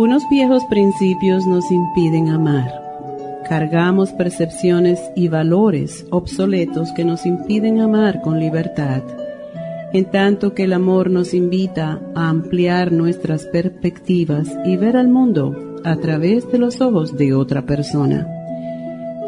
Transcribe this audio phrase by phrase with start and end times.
[0.00, 2.72] Unos viejos principios nos impiden amar.
[3.46, 9.02] Cargamos percepciones y valores obsoletos que nos impiden amar con libertad,
[9.92, 15.78] en tanto que el amor nos invita a ampliar nuestras perspectivas y ver al mundo
[15.84, 18.26] a través de los ojos de otra persona.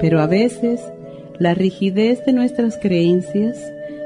[0.01, 0.81] Pero a veces
[1.39, 3.59] la rigidez de nuestras creencias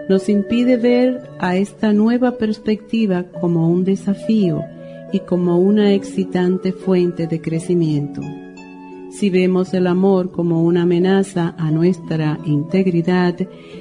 [0.09, 4.65] nos impide ver a esta nueva perspectiva como un desafío
[5.13, 8.23] y como una excitante fuente de crecimiento.
[9.11, 13.37] Si vemos el amor como una amenaza a nuestra integridad,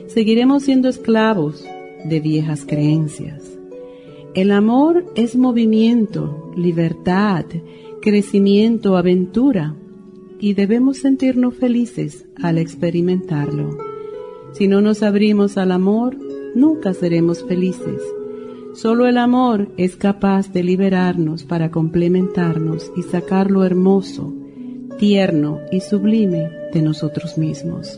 [0.07, 1.65] seguiremos siendo esclavos
[2.05, 3.43] de viejas creencias.
[4.33, 7.45] El amor es movimiento, libertad,
[8.01, 9.75] crecimiento, aventura,
[10.39, 13.77] y debemos sentirnos felices al experimentarlo.
[14.53, 16.17] Si no nos abrimos al amor,
[16.53, 18.01] nunca seremos felices
[18.75, 24.33] Solo el amor es capaz de liberarnos para complementarnos y sacar lo hermoso,
[24.99, 27.97] tierno y sublime de nosotros mismos.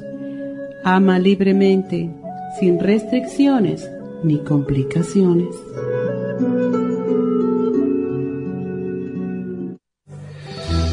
[0.83, 2.11] Ama libremente,
[2.59, 3.89] sin restricciones
[4.23, 5.55] ni complicaciones.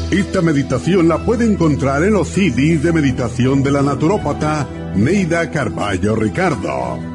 [0.09, 6.15] Esta meditación la puede encontrar en los CDs de meditación de la naturópata Neida Carballo
[6.15, 7.14] Ricardo.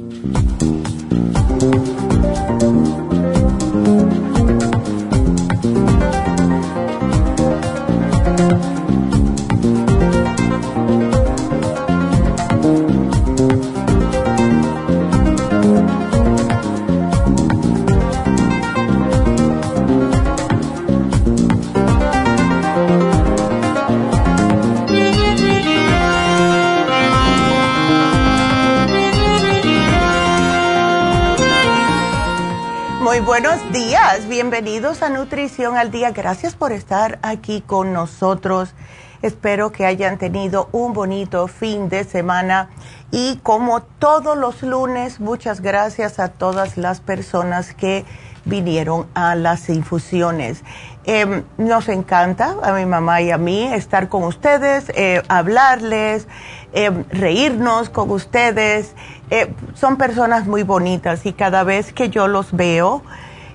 [34.27, 36.09] Bienvenidos a Nutrición al Día.
[36.09, 38.73] Gracias por estar aquí con nosotros.
[39.21, 42.69] Espero que hayan tenido un bonito fin de semana
[43.11, 48.05] y como todos los lunes, muchas gracias a todas las personas que
[48.45, 50.63] vinieron a las infusiones.
[51.03, 56.27] Em, nos encanta a mi mamá y a mí estar con ustedes, eh, hablarles,
[56.73, 58.93] em, reírnos con ustedes.
[59.29, 63.01] Eh, son personas muy bonitas y cada vez que yo los veo,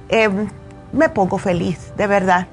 [0.08, 0.48] em,
[0.92, 2.46] me pongo feliz, de verdad.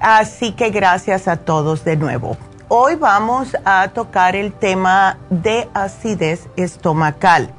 [0.00, 2.36] Así que gracias a todos de nuevo.
[2.68, 7.50] Hoy vamos a tocar el tema de acidez estomacal,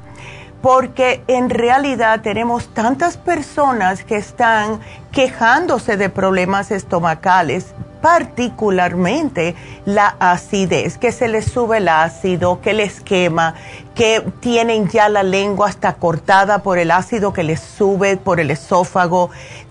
[0.62, 4.80] porque en realidad tenemos tantas personas que están
[5.10, 9.54] quejándose de problemas estomacales, particularmente
[9.84, 13.54] la acidez, que se les sube el ácido, que les quema,
[13.94, 18.50] que tienen ya la lengua hasta cortada por el ácido que les sube por el
[18.50, 19.30] esófago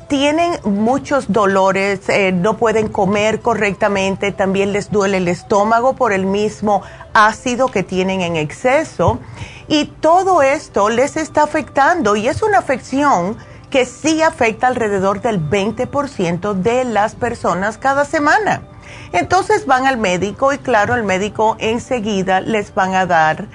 [0.09, 6.25] tienen muchos dolores, eh, no pueden comer correctamente, también les duele el estómago por el
[6.25, 6.81] mismo
[7.13, 9.19] ácido que tienen en exceso
[9.67, 13.37] y todo esto les está afectando y es una afección
[13.69, 18.63] que sí afecta alrededor del 20% de las personas cada semana.
[19.11, 23.47] Entonces van al médico y claro, el médico enseguida les van a dar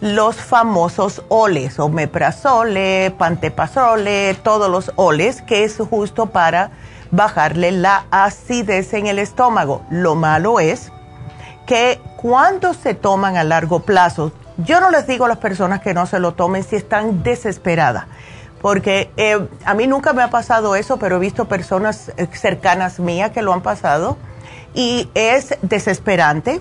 [0.00, 6.70] los famosos oles, omeprazole, panteprazole, todos los oles, que es justo para
[7.10, 9.82] bajarle la acidez en el estómago.
[9.90, 10.90] Lo malo es
[11.66, 15.94] que cuando se toman a largo plazo, yo no les digo a las personas que
[15.94, 18.06] no se lo tomen si están desesperadas,
[18.60, 23.00] porque eh, a mí nunca me ha pasado eso, pero he visto personas eh, cercanas
[23.00, 24.16] mías que lo han pasado
[24.74, 26.60] y es desesperante.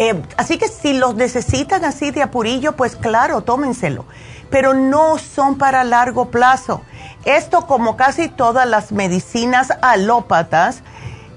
[0.00, 4.04] Eh, así que si los necesitan así de apurillo, pues claro, tómenselo,
[4.48, 6.82] pero no son para largo plazo.
[7.24, 10.84] Esto, como casi todas las medicinas alópatas,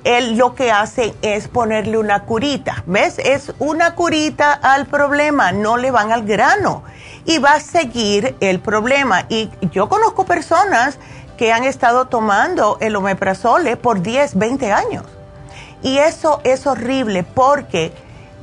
[0.04, 3.18] él lo que hace es ponerle una curita, ¿ves?
[3.18, 6.84] Es una curita al problema, no le van al grano
[7.26, 9.26] y va a seguir el problema.
[9.28, 11.00] Y yo conozco personas
[11.36, 15.06] que han estado tomando el omeprazole por 10, 20 años.
[15.82, 17.92] Y eso es horrible porque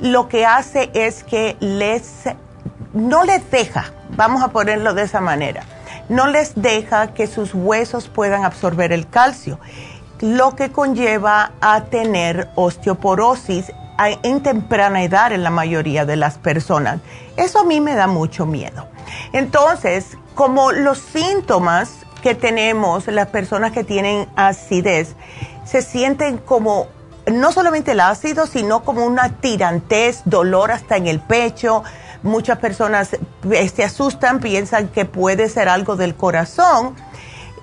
[0.01, 2.23] lo que hace es que les,
[2.93, 5.63] no les deja, vamos a ponerlo de esa manera,
[6.09, 9.59] no les deja que sus huesos puedan absorber el calcio
[10.21, 13.71] lo que conlleva a tener osteoporosis
[14.23, 16.99] en temprana edad en la mayoría de las personas.
[17.37, 18.87] Eso a mí me da mucho miedo.
[19.33, 25.15] Entonces, como los síntomas que tenemos las personas que tienen acidez,
[25.65, 26.87] se sienten como
[27.31, 31.83] no solamente el ácido, sino como una tirantez, dolor hasta en el pecho.
[32.23, 33.17] Muchas personas
[33.49, 36.95] eh, se asustan, piensan que puede ser algo del corazón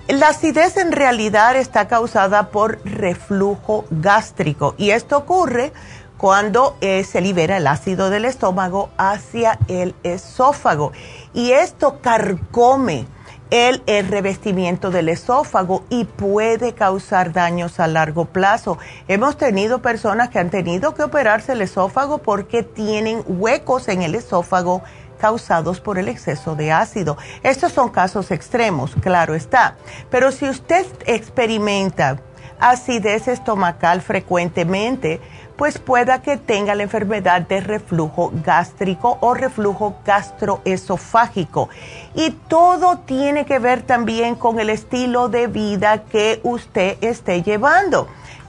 [0.07, 5.73] la acidez en realidad está causada por reflujo gástrico y esto ocurre
[6.15, 10.93] cuando eh, se libera el ácido del estómago hacia el esófago
[11.33, 13.05] y esto carcome
[13.49, 18.77] el, revestimiento del esófago y puede causar daños a largo plazo.
[19.07, 24.15] Hemos tenido personas que han tenido que operarse el esófago porque tienen huecos en el
[24.15, 24.83] esófago
[25.19, 27.17] causados por el exceso de ácido.
[27.43, 29.75] Estos son casos extremos, claro está.
[30.09, 32.19] Pero si usted experimenta
[32.59, 35.21] acidez estomacal frecuentemente,
[35.57, 41.69] pues pueda que tenga la enfermedad de reflujo gástrico o reflujo gastroesofágico.
[42.13, 48.07] Y todo tiene que ver también con el estilo de vida que usted esté llevando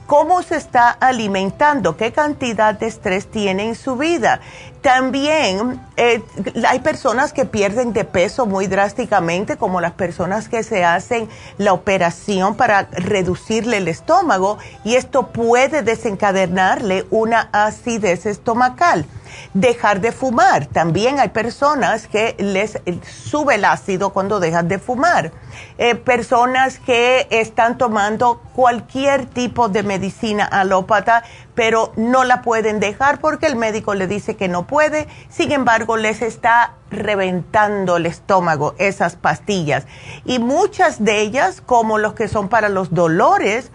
[0.09, 4.41] cómo se está alimentando, qué cantidad de estrés tiene en su vida.
[4.81, 6.23] También eh,
[6.67, 11.29] hay personas que pierden de peso muy drásticamente, como las personas que se hacen
[11.59, 19.05] la operación para reducirle el estómago, y esto puede desencadenarle una acidez estomacal
[19.53, 20.65] dejar de fumar.
[20.67, 25.31] También hay personas que les eh, sube el ácido cuando dejan de fumar.
[25.77, 31.23] Eh, personas que están tomando cualquier tipo de medicina alópata,
[31.55, 35.07] pero no la pueden dejar porque el médico le dice que no puede.
[35.29, 39.85] Sin embargo, les está reventando el estómago esas pastillas.
[40.25, 43.71] Y muchas de ellas, como los que son para los dolores,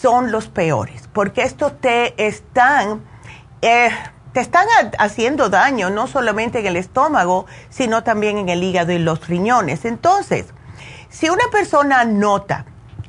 [0.00, 3.04] son los peores, porque estos te están...
[3.62, 3.90] Eh,
[4.34, 4.66] te están
[4.98, 9.84] haciendo daño no solamente en el estómago, sino también en el hígado y los riñones.
[9.84, 10.46] Entonces,
[11.08, 12.66] si una persona nota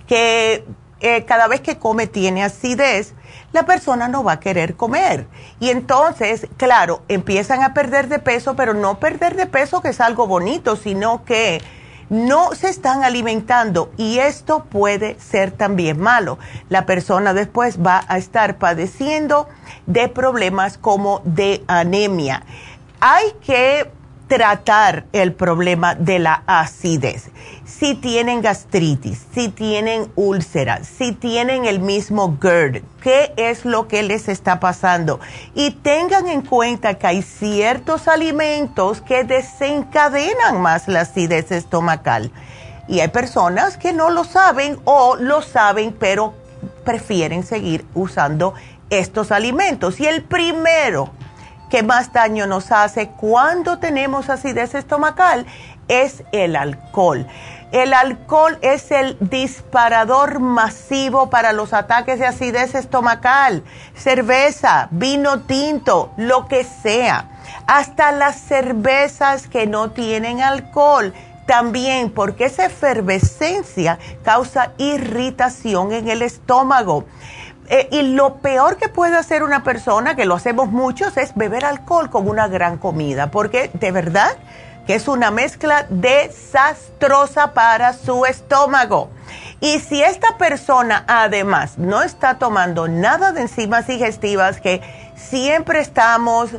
[0.07, 0.67] que
[0.99, 3.15] eh, cada vez que come tiene acidez,
[3.53, 5.25] la persona no va a querer comer.
[5.59, 10.01] Y entonces, claro, empiezan a perder de peso, pero no perder de peso que es
[10.01, 11.59] algo bonito, sino que
[12.09, 16.37] no se están alimentando y esto puede ser también malo.
[16.69, 19.47] La persona después va a estar padeciendo
[19.85, 22.43] de problemas como de anemia.
[22.99, 23.91] Hay que
[24.27, 27.29] tratar el problema de la acidez.
[27.65, 34.03] Si tienen gastritis, si tienen úlceras, si tienen el mismo GERD, qué es lo que
[34.03, 35.19] les está pasando.
[35.53, 42.31] Y tengan en cuenta que hay ciertos alimentos que desencadenan más la acidez estomacal.
[42.87, 46.33] Y hay personas que no lo saben o lo saben, pero
[46.83, 48.53] prefieren seguir usando
[48.89, 49.99] estos alimentos.
[49.99, 51.11] Y el primero
[51.75, 55.45] que más daño nos hace cuando tenemos acidez estomacal
[55.89, 57.27] es el alcohol.
[57.73, 63.61] El alcohol es el disparador masivo para los ataques de acidez estomacal.
[63.93, 67.31] Cerveza, vino tinto, lo que sea.
[67.67, 71.13] Hasta las cervezas que no tienen alcohol
[71.45, 77.03] también porque esa efervescencia causa irritación en el estómago.
[77.67, 81.65] Eh, y lo peor que puede hacer una persona, que lo hacemos muchos, es beber
[81.65, 84.37] alcohol con una gran comida, porque de verdad
[84.85, 89.09] que es una mezcla desastrosa para su estómago.
[89.59, 94.81] Y si esta persona además no está tomando nada de enzimas digestivas, que
[95.15, 96.51] siempre estamos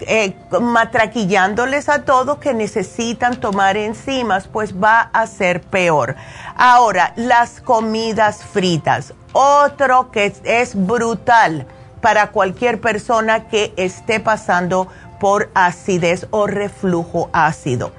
[0.00, 6.16] eh, matraquillándoles a todo que necesitan tomar enzimas, pues va a ser peor.
[6.56, 11.66] Ahora, las comidas fritas, otro que es brutal
[12.00, 14.88] para cualquier persona que esté pasando
[15.20, 17.92] por acidez o reflujo ácido.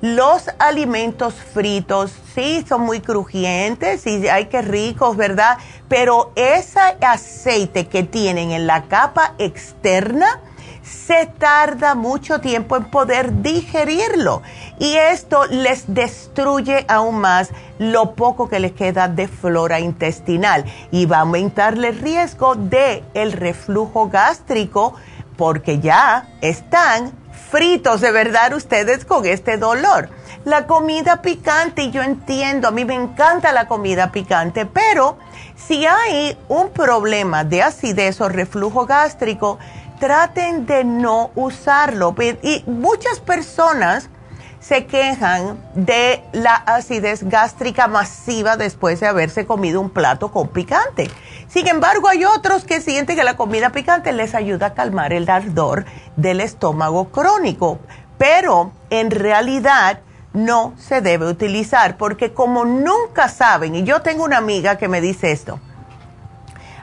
[0.00, 5.58] Los alimentos fritos sí son muy crujientes y hay que ricos, ¿verdad?
[5.88, 10.40] Pero ese aceite que tienen en la capa externa
[10.82, 14.42] se tarda mucho tiempo en poder digerirlo
[14.78, 21.06] y esto les destruye aún más lo poco que les queda de flora intestinal y
[21.06, 24.94] va a aumentarle el riesgo de el reflujo gástrico
[25.36, 27.12] porque ya están
[27.50, 30.08] fritos de verdad ustedes con este dolor.
[30.44, 35.18] La comida picante, y yo entiendo, a mí me encanta la comida picante, pero
[35.54, 39.58] si hay un problema de acidez o reflujo gástrico,
[40.00, 42.14] traten de no usarlo.
[42.42, 44.10] Y muchas personas
[44.58, 51.10] se quejan de la acidez gástrica masiva después de haberse comido un plato con picante.
[51.48, 55.28] Sin embargo, hay otros que sienten que la comida picante les ayuda a calmar el
[55.30, 55.84] ardor
[56.16, 57.78] del estómago crónico,
[58.18, 60.00] pero en realidad
[60.32, 65.00] no se debe utilizar porque como nunca saben, y yo tengo una amiga que me
[65.00, 65.58] dice esto,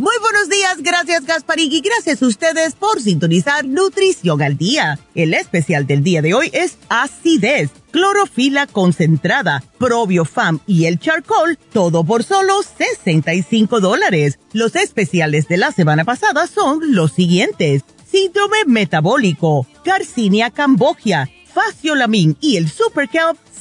[0.00, 4.98] Muy buenos días, gracias Gasparín y gracias a ustedes por sintonizar Nutrición al Día.
[5.14, 12.02] El especial del día de hoy es acidez, clorofila concentrada, probiofam y el charcoal, todo
[12.02, 14.38] por solo 65 dólares.
[14.54, 17.82] Los especiales de la semana pasada son los siguientes.
[18.10, 23.06] Síndrome metabólico, Garcinia cambogia, faciolamin y el Super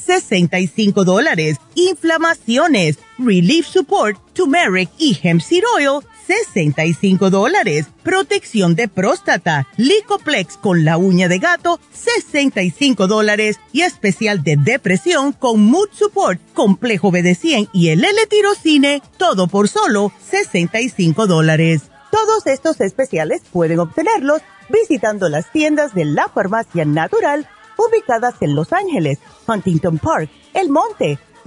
[0.09, 1.57] 65 dólares.
[1.75, 7.87] Inflamaciones, Relief Support, Turmeric y Hemp Seed Oil, 65 dólares.
[8.03, 13.59] Protección de próstata, Licoplex con la uña de gato, 65 dólares.
[13.71, 20.11] Y especial de depresión con Mood Support, Complejo BD100 y el L-Tirocine, todo por solo
[20.29, 21.89] 65 dólares.
[22.11, 28.71] Todos estos especiales pueden obtenerlos visitando las tiendas de la farmacia natural ubicadas en Los
[28.71, 29.17] Ángeles,
[29.47, 31.17] Huntington Park, El Monte,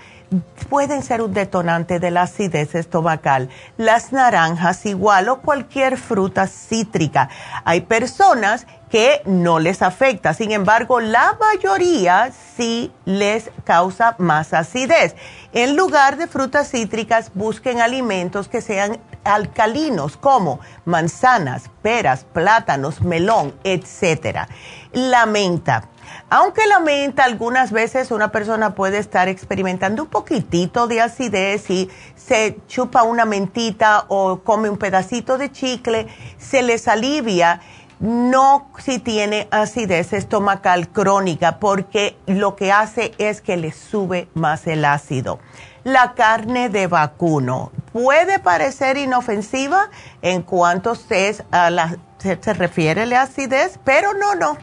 [0.68, 3.48] pueden ser un detonante de la acidez estomacal.
[3.78, 7.30] Las naranjas igual o cualquier fruta cítrica.
[7.64, 15.16] Hay personas que no les afecta, sin embargo, la mayoría sí les causa más acidez.
[15.54, 23.54] En lugar de frutas cítricas, busquen alimentos que sean alcalinos como manzanas, peras, plátanos, melón,
[23.64, 24.46] etc.
[24.92, 25.88] La menta
[26.30, 31.90] aunque la menta algunas veces una persona puede estar experimentando un poquitito de acidez y
[32.16, 37.60] se chupa una mentita o come un pedacito de chicle, se les alivia,
[38.00, 44.66] no si tiene acidez estomacal crónica, porque lo que hace es que le sube más
[44.66, 45.38] el ácido.
[45.84, 49.88] La carne de vacuno puede parecer inofensiva
[50.20, 54.58] en cuanto se, se refiere a la acidez, pero no, no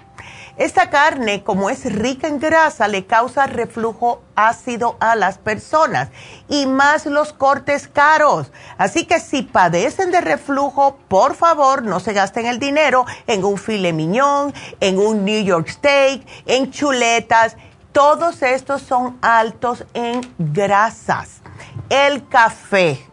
[0.58, 6.10] esta carne, como es rica en grasa, le causa reflujo ácido a las personas
[6.50, 8.52] y más los cortes caros.
[8.78, 13.58] Así que si padecen de reflujo, por favor, no se gasten el dinero en un
[13.58, 17.56] filet mignon, en un New York steak, en chuletas.
[17.92, 21.42] Todos estos son altos en grasas.
[21.90, 23.11] El café.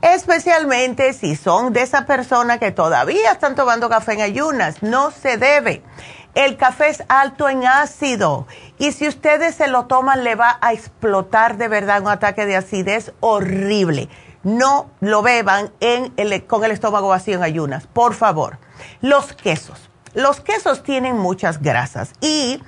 [0.00, 5.36] Especialmente si son de esa persona que todavía están tomando café en ayunas, no se
[5.36, 5.82] debe.
[6.34, 8.46] El café es alto en ácido
[8.78, 12.56] y si ustedes se lo toman le va a explotar de verdad un ataque de
[12.56, 14.08] acidez horrible.
[14.44, 15.72] No lo beban
[16.46, 18.58] con el estómago vacío en ayunas, por favor.
[19.00, 19.90] Los quesos.
[20.14, 22.62] Los quesos tienen muchas grasas y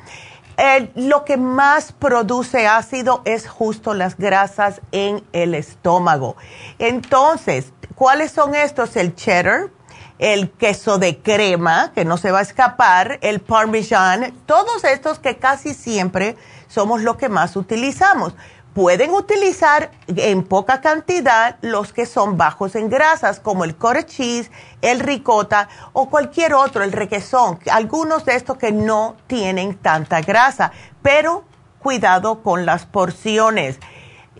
[0.63, 6.37] eh, lo que más produce ácido es justo las grasas en el estómago.
[6.79, 8.95] Entonces, ¿cuáles son estos?
[8.97, 9.71] El cheddar,
[10.19, 15.39] el queso de crema, que no se va a escapar, el parmesan, todos estos que
[15.39, 16.37] casi siempre
[16.69, 18.35] somos los que más utilizamos.
[18.81, 24.51] Pueden utilizar en poca cantidad los que son bajos en grasas, como el cottage cheese,
[24.81, 30.73] el ricota o cualquier otro, el requesón, algunos de estos que no tienen tanta grasa,
[31.03, 31.45] pero
[31.79, 33.79] cuidado con las porciones.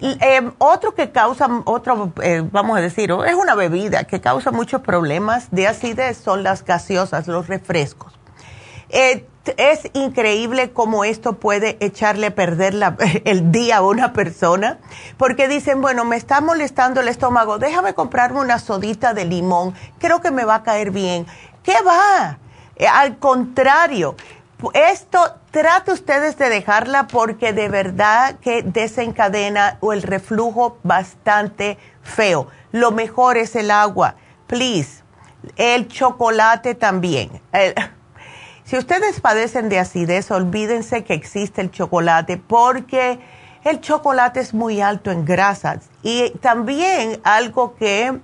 [0.01, 4.81] Eh, otro que causa, otro, eh, vamos a decir, es una bebida que causa muchos
[4.81, 8.19] problemas de acidez son las gaseosas, los refrescos.
[8.89, 9.27] Eh,
[9.57, 12.75] es increíble cómo esto puede echarle a perder
[13.25, 14.79] el día a una persona,
[15.17, 20.21] porque dicen, bueno, me está molestando el estómago, déjame comprarme una sodita de limón, creo
[20.21, 21.27] que me va a caer bien.
[21.63, 22.39] ¿Qué va?
[22.95, 24.17] al contrario,
[24.73, 32.49] esto trate ustedes de dejarla porque de verdad que desencadena o el reflujo bastante feo.
[32.73, 35.03] Lo mejor es el agua, please.
[35.57, 37.43] El chocolate también.
[38.71, 43.19] si ustedes padecen de acidez, olvídense que existe el chocolate porque
[43.65, 45.91] el chocolate es muy alto en grasas.
[46.05, 48.21] Y también algo que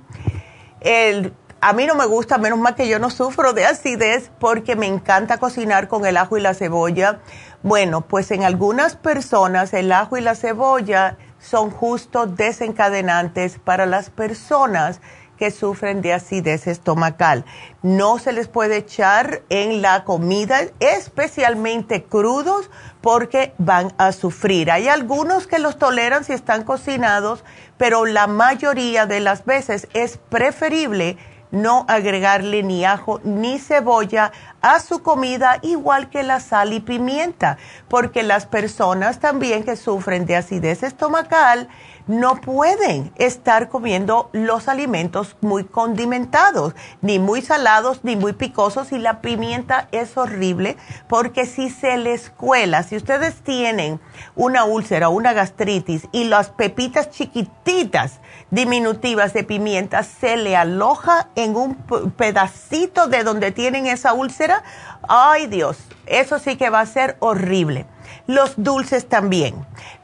[0.79, 4.77] el a mí no me gusta, menos mal que yo no sufro de acidez porque
[4.77, 7.19] me encanta cocinar con el ajo y la cebolla.
[7.65, 14.11] Bueno, pues en algunas personas el ajo y la cebolla son justo desencadenantes para las
[14.11, 15.01] personas
[15.37, 17.45] que sufren de acidez estomacal.
[17.83, 22.71] No se les puede echar en la comida, especialmente crudos,
[23.01, 24.71] porque van a sufrir.
[24.71, 27.45] Hay algunos que los toleran si están cocinados,
[27.77, 31.17] pero la mayoría de las veces es preferible
[31.51, 37.57] no agregarle ni ajo ni cebolla a su comida, igual que la sal y pimienta,
[37.89, 41.69] porque las personas también que sufren de acidez estomacal
[42.07, 48.99] no pueden estar comiendo los alimentos muy condimentados, ni muy salados, ni muy picosos, y
[48.99, 50.77] la pimienta es horrible
[51.09, 54.01] porque si se les cuela, si ustedes tienen
[54.35, 58.21] una úlcera, una gastritis y las pepitas chiquititas,
[58.57, 61.75] diminutivas de pimienta se le aloja en un
[62.17, 64.65] pedacito de donde tienen esa úlcera,
[65.07, 67.85] ay Dios, eso sí que va a ser horrible.
[68.27, 69.55] Los dulces también.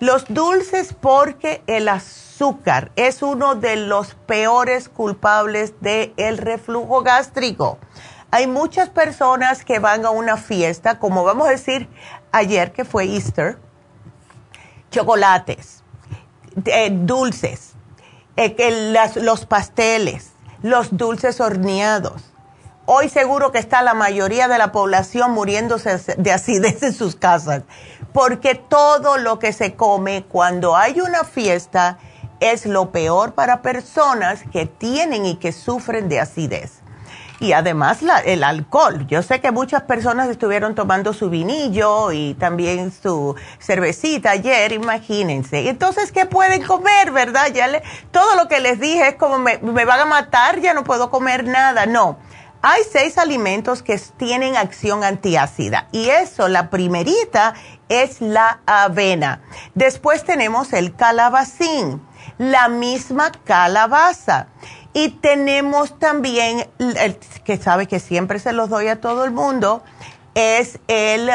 [0.00, 7.78] Los dulces porque el azúcar es uno de los peores culpables del el reflujo gástrico.
[8.30, 11.88] Hay muchas personas que van a una fiesta, como vamos a decir
[12.32, 13.58] ayer que fue Easter,
[14.90, 15.82] chocolates,
[16.66, 17.71] eh, dulces,
[18.36, 22.22] eh, los pasteles, los dulces horneados.
[22.84, 27.62] Hoy seguro que está la mayoría de la población muriéndose de acidez en sus casas,
[28.12, 31.98] porque todo lo que se come cuando hay una fiesta
[32.40, 36.81] es lo peor para personas que tienen y que sufren de acidez
[37.42, 39.04] y además el alcohol.
[39.08, 45.68] Yo sé que muchas personas estuvieron tomando su vinillo y también su cervecita ayer, imagínense.
[45.68, 47.48] Entonces, ¿qué pueden comer, verdad?
[47.52, 50.72] Ya le, todo lo que les dije es como me, me van a matar, ya
[50.72, 51.84] no puedo comer nada.
[51.86, 52.16] No.
[52.64, 57.54] Hay seis alimentos que tienen acción antiácida y eso, la primerita
[57.88, 59.42] es la avena.
[59.74, 62.00] Después tenemos el calabacín,
[62.38, 64.46] la misma calabaza.
[64.94, 69.82] Y tenemos también, el, que sabe que siempre se los doy a todo el mundo,
[70.34, 71.30] es el,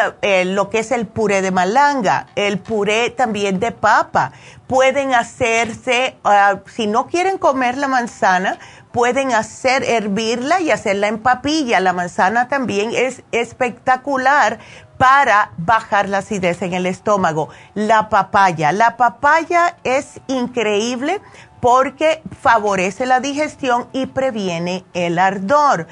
[0.56, 4.32] lo que es el puré de malanga, el puré también de papa.
[4.68, 8.58] Pueden hacerse, ah, si no quieren comer la manzana,
[8.92, 11.80] pueden hacer hervirla y hacerla en papilla.
[11.80, 14.60] La manzana también es espectacular
[14.98, 17.50] para bajar la acidez en el estómago.
[17.76, 21.22] La papaya, la papaya es increíble
[21.60, 25.88] porque favorece la digestión y previene el ardor.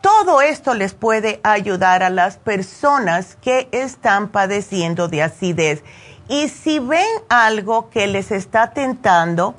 [0.00, 5.82] Todo esto les puede ayudar a las personas que están padeciendo de acidez.
[6.28, 9.54] Y si ven algo que les está tentando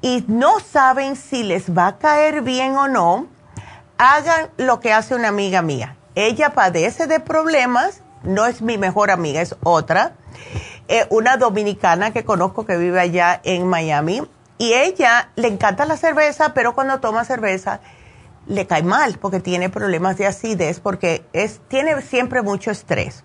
[0.00, 3.26] y no saben si les va a caer bien o no,
[3.98, 5.96] hagan lo que hace una amiga mía.
[6.14, 10.14] Ella padece de problemas, no es mi mejor amiga, es otra,
[10.88, 14.22] eh, una dominicana que conozco que vive allá en Miami
[14.58, 17.80] y ella le encanta la cerveza, pero cuando toma cerveza
[18.46, 23.24] le cae mal porque tiene problemas de acidez, porque es, tiene siempre mucho estrés.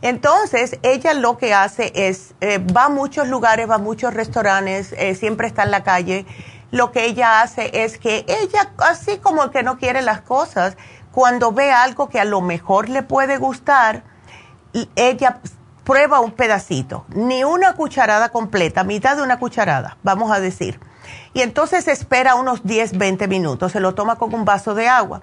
[0.00, 4.92] Entonces, ella lo que hace es, eh, va a muchos lugares, va a muchos restaurantes,
[4.92, 6.24] eh, siempre está en la calle.
[6.70, 10.76] Lo que ella hace es que ella, así como que no quiere las cosas,
[11.12, 14.04] cuando ve algo que a lo mejor le puede gustar,
[14.94, 15.40] ella
[15.88, 20.78] prueba un pedacito, ni una cucharada completa, mitad de una cucharada, vamos a decir.
[21.32, 25.22] Y entonces espera unos 10, 20 minutos, se lo toma con un vaso de agua.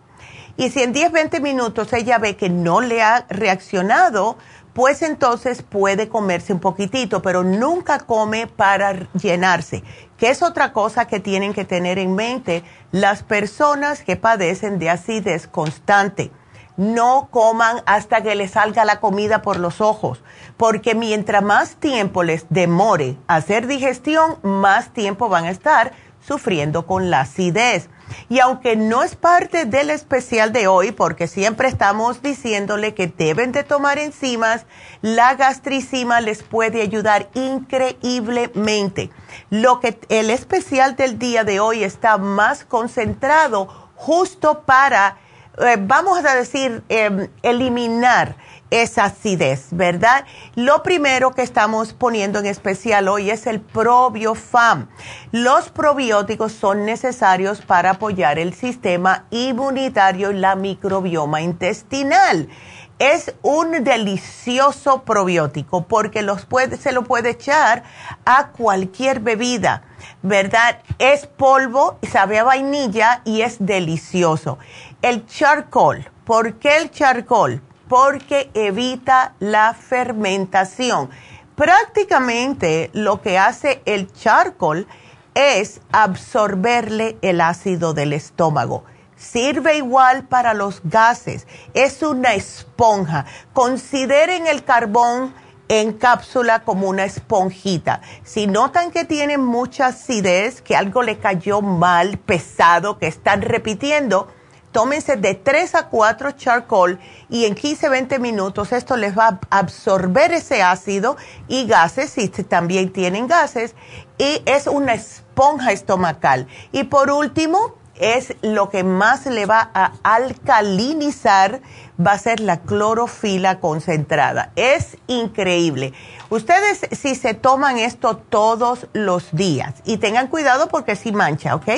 [0.57, 4.39] Y si en 10, 20 minutos ella ve que no le ha reaccionado,
[4.73, 9.83] pues entonces puede comerse un poquitito, pero nunca come para llenarse,
[10.17, 14.89] que es otra cosa que tienen que tener en mente las personas que padecen de
[14.89, 16.31] acidez constante
[16.77, 20.21] no coman hasta que les salga la comida por los ojos,
[20.57, 25.93] porque mientras más tiempo les demore hacer digestión, más tiempo van a estar
[26.25, 27.89] sufriendo con la acidez.
[28.29, 33.51] Y aunque no es parte del especial de hoy, porque siempre estamos diciéndole que deben
[33.51, 34.65] de tomar enzimas,
[35.01, 39.11] la gastricima les puede ayudar increíblemente.
[39.49, 45.17] Lo que el especial del día de hoy está más concentrado justo para
[45.57, 48.35] eh, vamos a decir, em, eliminar
[48.71, 50.25] esa acidez, ¿verdad?
[50.55, 54.87] Lo primero que estamos poniendo en especial hoy es el probiofam.
[55.31, 62.49] Los probióticos son necesarios para apoyar el sistema inmunitario y la microbioma intestinal.
[62.97, 67.83] Es un delicioso probiótico porque los puede, se lo puede echar
[68.25, 69.83] a cualquier bebida
[70.21, 70.79] ¿verdad?
[70.97, 74.57] Es polvo, sabe a vainilla y es delicioso.
[75.05, 77.61] El charcoal, ¿por qué el charcoal?
[77.87, 81.11] Porque evita la fermentación.
[81.55, 84.87] Prácticamente lo que hace el charcoal
[85.35, 88.83] es absorberle el ácido del estómago.
[89.15, 91.45] Sirve igual para los gases.
[91.75, 93.27] Es una esponja.
[93.53, 95.35] Consideren el carbón
[95.67, 98.01] en cápsula como una esponjita.
[98.23, 104.33] Si notan que tienen mucha acidez, que algo le cayó mal, pesado, que están repitiendo,
[104.75, 109.57] tómense de 3 a 4 charcoal y en 15, 20 minutos esto les va a
[109.57, 111.15] absorber ese ácido
[111.47, 113.73] y gases, si también tienen gases,
[114.17, 116.49] y es una esponja estomacal.
[116.73, 121.61] Y por último, es lo que más le va a alcalinizar
[121.97, 124.51] va a ser la clorofila concentrada.
[124.57, 125.93] Es increíble.
[126.29, 131.69] Ustedes si se toman esto todos los días y tengan cuidado porque si mancha, ¿ok?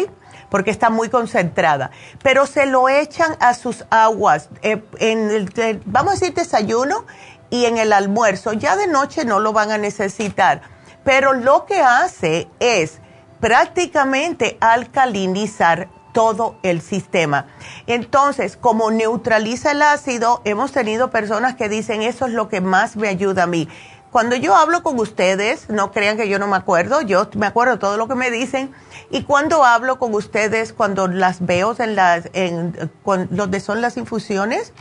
[0.50, 1.92] Porque está muy concentrada.
[2.24, 7.06] Pero se lo echan a sus aguas eh, en el, vamos a decir desayuno
[7.50, 8.54] y en el almuerzo.
[8.54, 10.62] Ya de noche no lo van a necesitar.
[11.04, 13.00] Pero lo que hace es
[13.40, 17.46] prácticamente alcalinizar todo el sistema.
[17.86, 22.96] Entonces, como neutraliza el ácido, hemos tenido personas que dicen, eso es lo que más
[22.96, 23.70] me ayuda a mí.
[24.12, 27.78] Cuando yo hablo con ustedes, no crean que yo no me acuerdo, yo me acuerdo
[27.78, 28.74] todo lo que me dicen.
[29.10, 32.92] Y cuando hablo con ustedes, cuando las veo en las, en,
[33.30, 34.74] donde son las infusiones,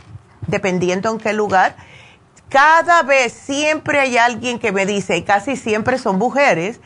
[0.47, 1.75] dependiendo en qué lugar,
[2.49, 6.79] cada vez siempre hay alguien que me dice, y casi siempre son mujeres,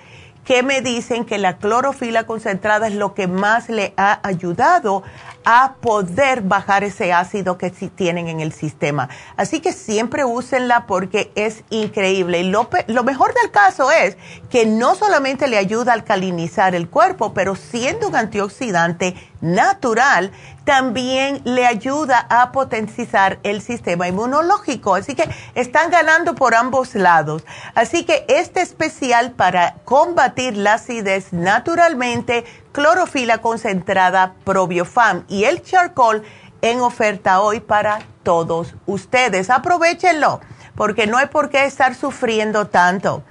[0.43, 5.03] que me dicen que la clorofila concentrada es lo que más le ha ayudado
[5.43, 9.09] a poder bajar ese ácido que tienen en el sistema.
[9.37, 12.43] Así que siempre úsenla porque es increíble.
[12.43, 14.17] Lo, lo, mejor del caso es
[14.49, 20.31] que no solamente le ayuda a alcalinizar el cuerpo, pero siendo un antioxidante natural,
[20.63, 24.95] también le ayuda a potenciar el sistema inmunológico.
[24.95, 27.43] Así que están ganando por ambos lados.
[27.75, 36.23] Así que este especial para combatir la acidez naturalmente, clorofila concentrada Probiofam y el charcoal
[36.61, 39.49] en oferta hoy para todos ustedes.
[39.49, 40.39] Aprovechenlo
[40.75, 43.23] porque no hay por qué estar sufriendo tanto.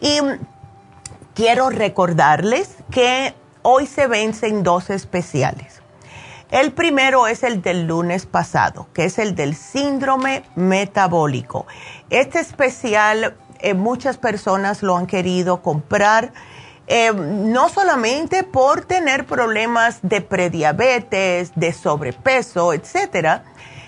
[0.00, 0.18] Y
[1.34, 3.34] quiero recordarles que
[3.70, 5.82] hoy se vencen dos especiales.
[6.50, 11.66] El primero es el del lunes pasado, que es el del síndrome metabólico.
[12.08, 16.32] Este especial eh, muchas personas lo han querido comprar,
[16.86, 23.44] eh, no solamente por tener problemas de prediabetes, de sobrepeso, etcétera,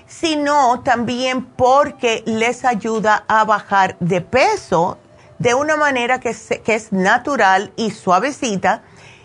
[0.06, 4.98] sino también porque les ayuda a bajar de peso
[5.38, 8.82] de una manera que, que es natural y suavecita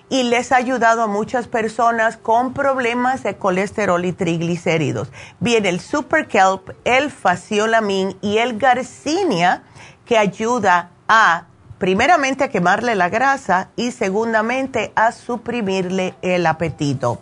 [0.10, 5.10] y les ha ayudado a muchas personas con problemas de colesterol y triglicéridos.
[5.40, 9.64] Viene el Super Kelp, el Faciolamin y el Garcinia
[10.06, 11.46] que ayuda a
[11.78, 17.20] primeramente a quemarle la grasa y segundamente a suprimirle el apetito.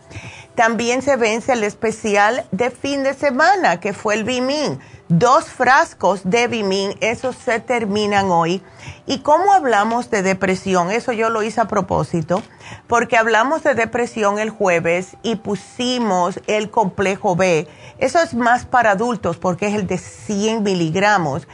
[0.55, 6.21] También se vence el especial de fin de semana que fue el Bimin dos frascos
[6.23, 8.61] de Bimin, esos se terminan hoy.
[9.05, 10.91] ¿Y cómo hablamos de depresión?
[10.91, 12.41] Eso yo lo hice a propósito,
[12.87, 17.67] porque hablamos de depresión el jueves y pusimos el complejo B.
[17.97, 21.47] Eso es más para adultos porque es el de 100 miligramos.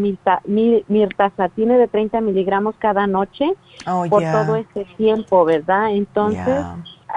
[0.87, 3.55] mirtazatine de 30 miligramos cada noche
[3.87, 5.93] oh, por todo este tiempo, ¿verdad?
[5.93, 6.67] Entonces,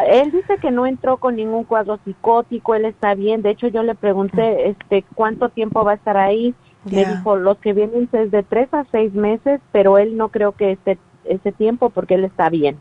[0.08, 3.42] él dice que no entró con ningún cuadro psicótico, él está bien.
[3.42, 4.70] De hecho, yo le pregunté mm.
[4.70, 6.56] este cuánto tiempo va a estar ahí.
[6.86, 10.54] Me dijo, los que vienen es de tres a seis meses, pero él no creo
[10.54, 12.80] que esté ese tiempo porque él está bien.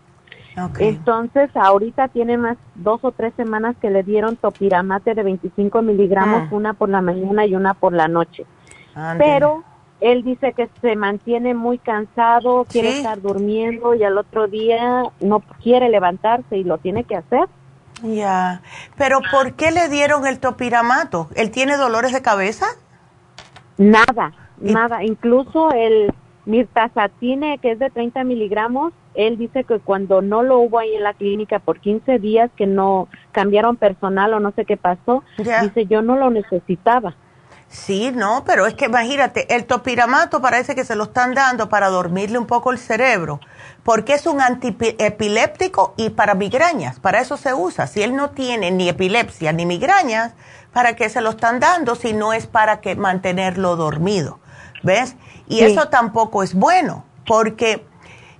[0.78, 6.42] Entonces, ahorita tiene unas dos o tres semanas que le dieron topiramate de 25 miligramos,
[6.44, 6.48] ah.
[6.50, 8.44] una por la mañana y una por la noche.
[9.18, 9.64] Pero
[10.00, 15.40] él dice que se mantiene muy cansado, quiere estar durmiendo y al otro día no
[15.62, 17.48] quiere levantarse y lo tiene que hacer.
[18.02, 18.62] Ya,
[18.96, 21.28] pero ¿por qué le dieron el topiramato?
[21.34, 22.66] ¿Él tiene dolores de cabeza?
[23.76, 25.04] Nada, nada.
[25.04, 26.12] Incluso el
[26.46, 31.02] mirtazatine, que es de 30 miligramos, él dice que cuando no lo hubo ahí en
[31.02, 35.86] la clínica por 15 días, que no cambiaron personal o no sé qué pasó, dice
[35.86, 37.14] yo no lo necesitaba.
[37.70, 41.88] Sí, no, pero es que imagínate, el topiramato parece que se lo están dando para
[41.88, 43.38] dormirle un poco el cerebro,
[43.84, 47.86] porque es un antiepiléptico y para migrañas, para eso se usa.
[47.86, 50.34] Si él no tiene ni epilepsia ni migrañas,
[50.72, 54.40] ¿para qué se lo están dando si no es para que mantenerlo dormido?
[54.82, 55.14] ¿Ves?
[55.46, 57.84] Y eso tampoco es bueno, porque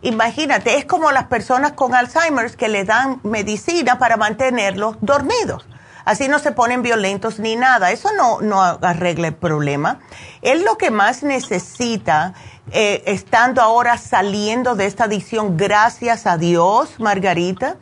[0.02, 5.64] imagínate, es como las personas con Alzheimer que le dan medicina para mantenerlos dormidos
[6.04, 7.92] Así no se ponen violentos ni nada.
[7.92, 10.00] Eso no, no arregla el problema.
[10.42, 12.34] Él lo que más necesita,
[12.72, 17.76] eh, estando ahora saliendo de esta adicción, gracias a Dios, Margarita,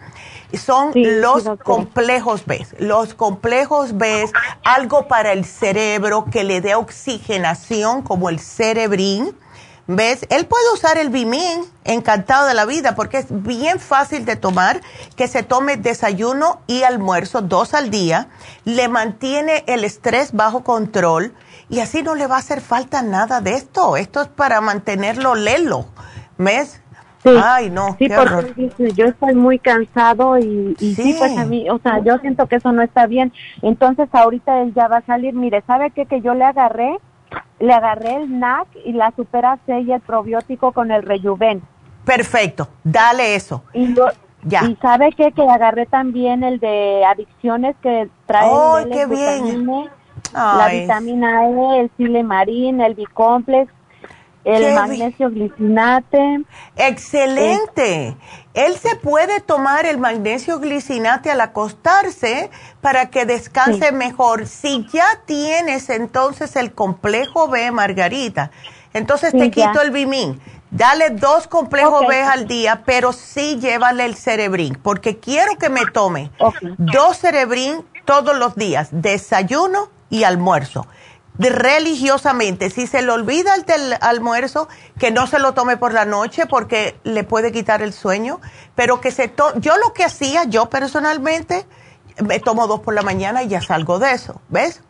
[0.52, 2.66] son los complejos B.
[2.78, 4.31] Los complejos B,
[4.64, 9.37] algo para el cerebro que le dé oxigenación, como el cerebrín
[9.90, 10.27] ¿Ves?
[10.29, 14.83] Él puede usar el Bimin, encantado de la vida, porque es bien fácil de tomar,
[15.16, 18.29] que se tome desayuno y almuerzo dos al día,
[18.66, 21.33] le mantiene el estrés bajo control
[21.70, 23.96] y así no le va a hacer falta nada de esto.
[23.96, 25.87] Esto es para mantenerlo lelo,
[26.37, 26.83] ¿ves?
[27.24, 31.16] Ay, no, sí, porque yo estoy muy cansado y, sí.
[31.18, 33.33] pues a mí, o sea, yo siento que eso no está bien.
[33.62, 36.05] Entonces ahorita él ya va a salir, mire, ¿sabe qué?
[36.05, 36.98] Que yo le agarré
[37.61, 41.62] le agarré el NAC y la Supera C y el probiótico con el Rejuven.
[42.05, 43.62] Perfecto, dale eso.
[43.75, 43.95] Y,
[44.45, 44.64] ya.
[44.64, 45.33] y sabe qué?
[45.33, 49.88] que agarré también el de adicciones que trae oh, qué bien.
[50.33, 53.73] la vitamina E, el Silemarín, el Bicomplex,
[54.44, 56.42] el magnesio glicinate.
[56.77, 58.16] Excelente.
[58.55, 64.46] Él se puede tomar el magnesio glicinate al acostarse para que descanse mejor.
[64.46, 68.51] Si ya tienes entonces el complejo B, Margarita,
[68.94, 70.40] entonces te quito el Bimin.
[70.70, 75.87] Dale dos complejos B al día, pero sí llévale el cerebrín, porque quiero que me
[75.87, 76.31] tome
[76.77, 80.87] dos cerebrín todos los días, desayuno y almuerzo
[81.38, 82.70] religiosamente.
[82.70, 86.98] Si se le olvida el almuerzo, que no se lo tome por la noche porque
[87.05, 88.40] le puede quitar el sueño,
[88.74, 91.66] pero que se to yo lo que hacía, yo personalmente,
[92.22, 94.83] me tomo dos por la mañana y ya salgo de eso, ¿ves?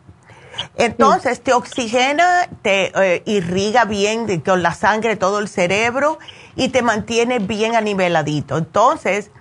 [0.75, 6.19] Entonces te oxigena, te eh, irriga bien con la sangre todo el cerebro
[6.55, 8.57] y te mantiene bien aniveladito.
[8.57, 9.31] Entonces,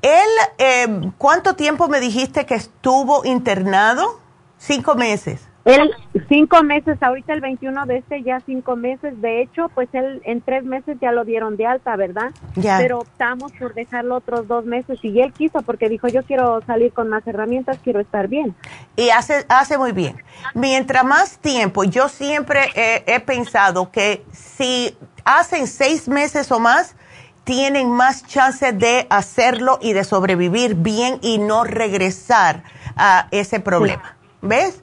[0.00, 4.20] él, eh, ¿cuánto tiempo me dijiste que estuvo internado?
[4.58, 5.40] Cinco meses.
[5.64, 5.90] Él,
[6.28, 10.40] cinco meses, ahorita el 21 de este ya cinco meses, de hecho, pues él en
[10.40, 12.30] tres meses ya lo dieron de alta, ¿verdad?
[12.56, 12.78] Ya.
[12.78, 16.92] Pero optamos por dejarlo otros dos meses y él quiso porque dijo, yo quiero salir
[16.92, 18.54] con más herramientas, quiero estar bien.
[18.96, 20.16] Y hace, hace muy bien.
[20.54, 26.96] Mientras más tiempo, yo siempre he pensado que si hacen seis meses o más,
[27.44, 32.62] tienen más chance de hacerlo y de sobrevivir bien y no regresar
[32.96, 34.16] a ese problema.
[34.40, 34.82] ¿Ves?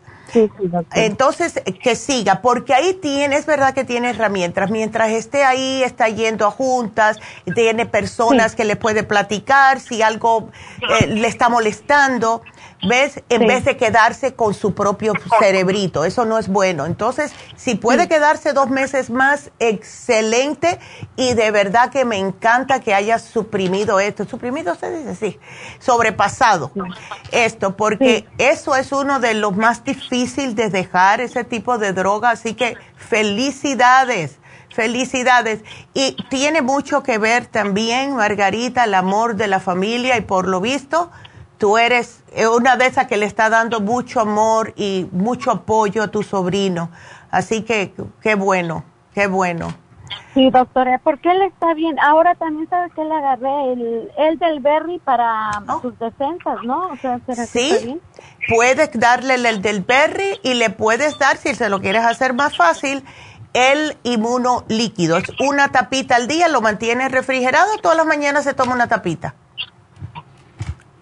[0.94, 4.70] Entonces, que siga, porque ahí tiene, es verdad que tiene herramientas.
[4.70, 7.18] Mientras esté ahí, está yendo a juntas,
[7.56, 10.50] tiene personas que le puede platicar si algo
[11.02, 12.42] eh, le está molestando.
[12.88, 13.22] ¿Ves?
[13.28, 16.06] En vez de quedarse con su propio cerebrito.
[16.06, 16.86] Eso no es bueno.
[16.86, 20.80] Entonces, si puede quedarse dos meses más, excelente.
[21.18, 24.26] Y de verdad que me encanta que haya suprimido esto.
[24.26, 25.40] Suprimido se dice sí.
[25.80, 26.72] Sobrepasado
[27.32, 32.30] esto, porque eso es uno de los más difíciles de dejar ese tipo de droga.
[32.30, 34.40] Así que felicidades.
[34.74, 35.62] Felicidades.
[35.94, 40.62] Y tiene mucho que ver también, Margarita, el amor de la familia y por lo
[40.62, 41.12] visto,
[41.60, 42.24] tú eres
[42.58, 46.90] una de esas que le está dando mucho amor y mucho apoyo a tu sobrino.
[47.30, 49.68] Así que qué bueno, qué bueno.
[50.34, 52.00] Sí, doctora, porque él está bien.
[52.00, 55.82] Ahora también sabes que le agarré el, el del berry para oh.
[55.82, 56.88] sus defensas, ¿no?
[56.88, 58.00] O sea, sí,
[58.48, 62.56] puedes darle el del berry y le puedes dar, si se lo quieres hacer más
[62.56, 63.04] fácil,
[63.54, 65.18] el inmuno líquido.
[65.18, 69.36] Es una tapita al día, lo mantienes refrigerado, todas las mañanas se toma una tapita.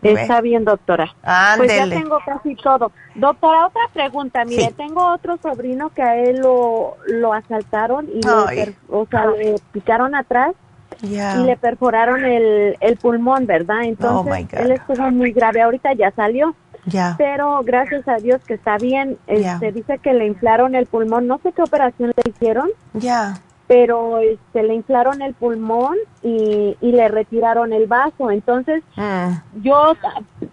[0.01, 1.13] Está bien, doctora.
[1.57, 2.91] Pues ya tengo casi todo.
[3.15, 4.45] Doctora, otra pregunta.
[4.45, 9.55] Mire, tengo otro sobrino que a él lo, lo asaltaron y le, o sea, le
[9.71, 10.53] picaron atrás
[11.01, 13.83] y le perforaron el, el pulmón, ¿verdad?
[13.83, 15.61] Entonces, oh, él estuvo muy grave.
[15.61, 16.55] Ahorita ya salió.
[16.85, 17.15] Ya.
[17.17, 19.17] Pero gracias a Dios que está bien.
[19.27, 21.27] Este, dice que le inflaron el pulmón.
[21.27, 22.69] No sé qué operación le hicieron.
[22.93, 23.41] Ya.
[23.67, 28.31] Pero este, le inflaron el pulmón y, y le retiraron el vaso.
[28.31, 29.61] Entonces, mm.
[29.61, 29.93] yo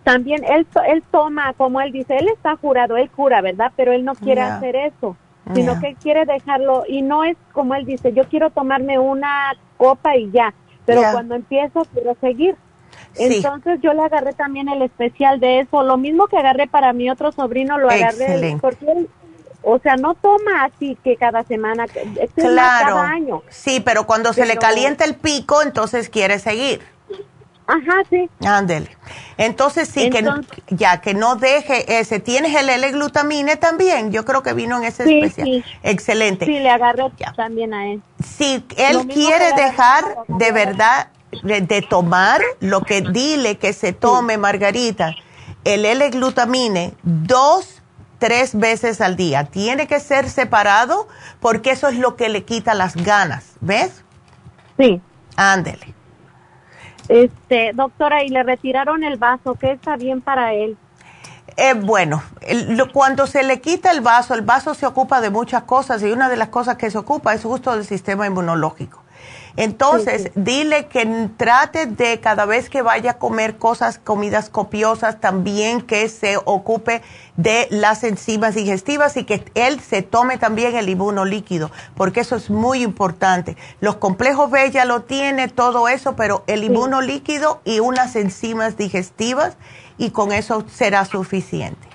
[0.02, 3.72] también, él, él toma, como él dice, él está jurado, él cura, ¿verdad?
[3.76, 5.16] Pero él no quiere hacer eso
[5.52, 9.54] sino que él quiere dejarlo y no es como él dice, yo quiero tomarme una
[9.76, 10.54] copa y ya,
[10.86, 12.56] pero cuando empiezo quiero seguir.
[13.16, 17.10] Entonces yo le agarré también el especial de eso, lo mismo que agarré para mi
[17.10, 19.08] otro sobrino, lo agarré porque él,
[19.64, 21.86] o sea, no toma así que cada semana,
[22.34, 22.96] claro.
[22.96, 23.42] cada año.
[23.48, 26.80] Sí, pero cuando se le calienta el pico, entonces quiere seguir.
[27.66, 28.28] Ajá, sí.
[28.46, 28.90] Ándele.
[29.38, 30.22] Entonces sí, que
[30.68, 32.20] ya que no deje ese.
[32.20, 34.12] ¿Tienes el L-glutamine también?
[34.12, 35.46] Yo creo que vino en ese especial.
[35.46, 35.64] Sí.
[35.82, 36.44] Excelente.
[36.44, 37.04] Sí, le agarré
[37.34, 38.02] también a él.
[38.22, 41.08] Si él quiere dejar de verdad
[41.42, 45.14] de, tomar, lo que dile que se tome, Margarita,
[45.64, 47.82] el L-glutamine dos,
[48.24, 49.44] tres veces al día.
[49.44, 51.08] Tiene que ser separado
[51.40, 53.52] porque eso es lo que le quita las ganas.
[53.60, 54.02] ¿Ves?
[54.78, 55.02] Sí.
[55.36, 55.92] Ándele.
[57.10, 60.78] Este, doctora, y le retiraron el vaso, ¿qué está bien para él?
[61.58, 62.22] Eh, bueno,
[62.94, 66.30] cuando se le quita el vaso, el vaso se ocupa de muchas cosas y una
[66.30, 69.03] de las cosas que se ocupa es justo del sistema inmunológico.
[69.56, 75.80] Entonces, dile que trate de cada vez que vaya a comer cosas, comidas copiosas, también
[75.80, 77.02] que se ocupe
[77.36, 82.50] de las enzimas digestivas y que él se tome también el inmunolíquido, porque eso es
[82.50, 83.56] muy importante.
[83.80, 89.56] Los complejos B ya lo tiene, todo eso, pero el inmunolíquido y unas enzimas digestivas
[89.98, 91.88] y con eso será suficiente.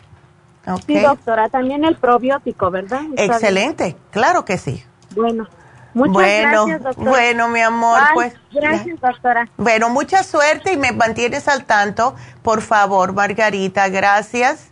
[0.85, 3.01] Sí, doctora, también el probiótico, ¿verdad?
[3.17, 4.83] Excelente, claro que sí.
[5.15, 5.47] Bueno,
[5.99, 7.09] Muchas bueno, gracias, doctora.
[7.09, 8.33] Bueno, mi amor, pues.
[8.53, 9.49] Gracias, doctora.
[9.57, 13.89] Bueno, mucha suerte y me mantienes al tanto, por favor, Margarita.
[13.89, 14.69] Gracias.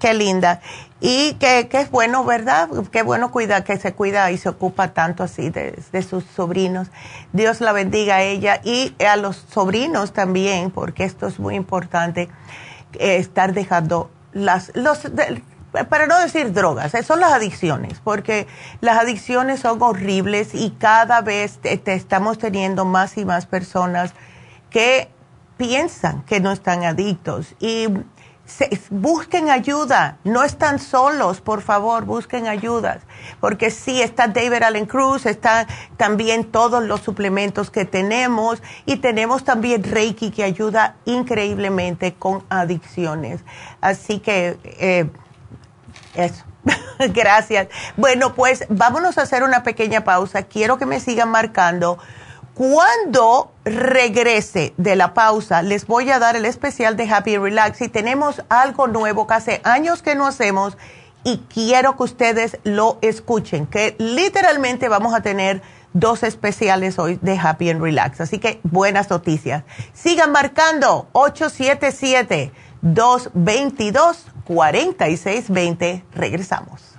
[0.00, 0.60] Qué linda.
[1.00, 2.68] Y que, es bueno, ¿verdad?
[2.92, 6.88] Qué bueno cuida, que se cuida y se ocupa tanto así de, sus sobrinos.
[7.32, 12.28] Dios la bendiga a ella y a los sobrinos también, porque esto es muy importante,
[12.94, 15.00] eh, estar dejando las, los,
[15.88, 18.46] para no decir drogas, son las adicciones, porque
[18.80, 24.12] las adicciones son horribles y cada vez te, estamos teniendo más y más personas
[24.70, 25.08] que
[25.56, 27.88] piensan que no están adictos y
[28.90, 33.00] busquen ayuda, no están solos, por favor, busquen ayuda,
[33.40, 35.66] porque sí, está David Allen Cruz, están
[35.96, 43.40] también todos los suplementos que tenemos y tenemos también Reiki que ayuda increíblemente con adicciones.
[43.80, 44.58] Así que...
[44.64, 45.10] Eh,
[46.14, 46.44] eso.
[46.98, 47.68] Gracias.
[47.96, 50.42] Bueno, pues vámonos a hacer una pequeña pausa.
[50.42, 51.98] Quiero que me sigan marcando.
[52.54, 57.88] Cuando regrese de la pausa, les voy a dar el especial de Happy Relax y
[57.88, 60.76] tenemos algo nuevo que hace años que no hacemos
[61.24, 65.62] y quiero que ustedes lo escuchen, que literalmente vamos a tener
[65.94, 68.20] dos especiales hoy de Happy and Relax.
[68.20, 69.64] Así que buenas noticias.
[69.94, 72.52] Sigan marcando 877
[72.82, 76.04] 222 4620.
[76.14, 76.92] Regresamos.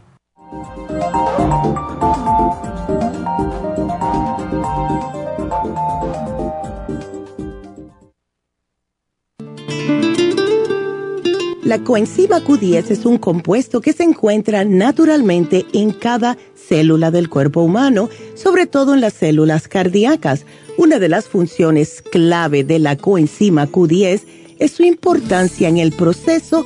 [11.73, 17.61] La coenzima Q10 es un compuesto que se encuentra naturalmente en cada célula del cuerpo
[17.61, 20.45] humano, sobre todo en las células cardíacas.
[20.77, 24.21] Una de las funciones clave de la coenzima Q10
[24.59, 26.65] es su importancia en el proceso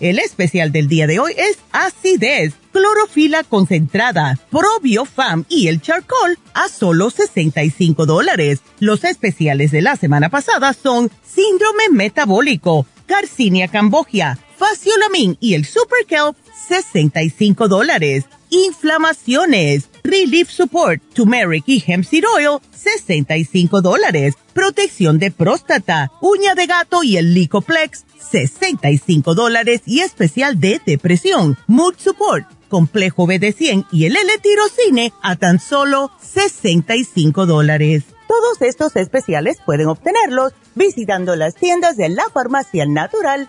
[0.00, 6.68] El especial del día de hoy es acidez, clorofila concentrada, probiofam y el charcoal a
[6.70, 8.60] solo 65 dólares.
[8.78, 16.04] Los especiales de la semana pasada son síndrome metabólico, Garcinia cambogia, faciolamin y el super
[16.06, 16.36] kelp
[16.68, 18.26] 65 dólares.
[18.50, 24.34] Inflamaciones, Relief Support, Turmeric y Hemp Seed Oil, 65 dólares.
[24.52, 29.80] Protección de próstata, uña de gato y el Licoplex, 65 dólares.
[29.86, 37.46] Y especial de depresión, Mood Support, Complejo BD100 y el L-Tirocine a tan solo 65
[37.46, 38.04] dólares.
[38.28, 43.48] Todos estos especiales pueden obtenerlos visitando las tiendas de la Farmacia Natural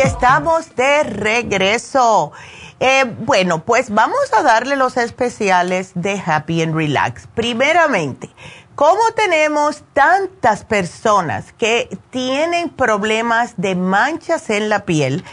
[0.00, 2.32] Estamos de regreso.
[2.80, 7.26] Eh, bueno, pues vamos a darle los especiales de Happy and Relax.
[7.34, 8.28] Primeramente,
[8.74, 15.24] como tenemos tantas personas que tienen problemas de manchas en la piel,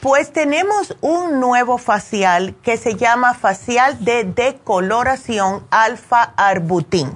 [0.00, 7.12] pues tenemos un nuevo facial que se llama facial de decoloración alfa arbutin.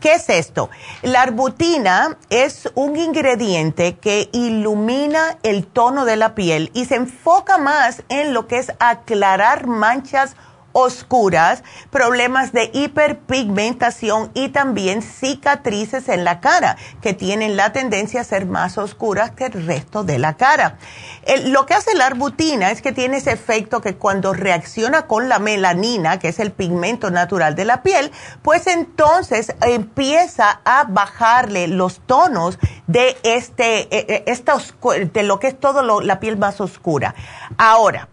[0.00, 0.70] ¿Qué es esto?
[1.02, 7.58] La arbutina es un ingrediente que ilumina el tono de la piel y se enfoca
[7.58, 10.36] más en lo que es aclarar manchas
[10.78, 18.24] oscuras, problemas de hiperpigmentación y también cicatrices en la cara, que tienen la tendencia a
[18.24, 20.78] ser más oscuras que el resto de la cara.
[21.46, 25.38] lo que hace la arbutina es que tiene ese efecto que cuando reacciona con la
[25.38, 28.12] melanina, que es el pigmento natural de la piel,
[28.42, 34.58] pues entonces empieza a bajarle los tonos de este, e, e, esta
[35.12, 37.14] de lo que es todo la piel más oscura.
[37.56, 38.08] Ahora,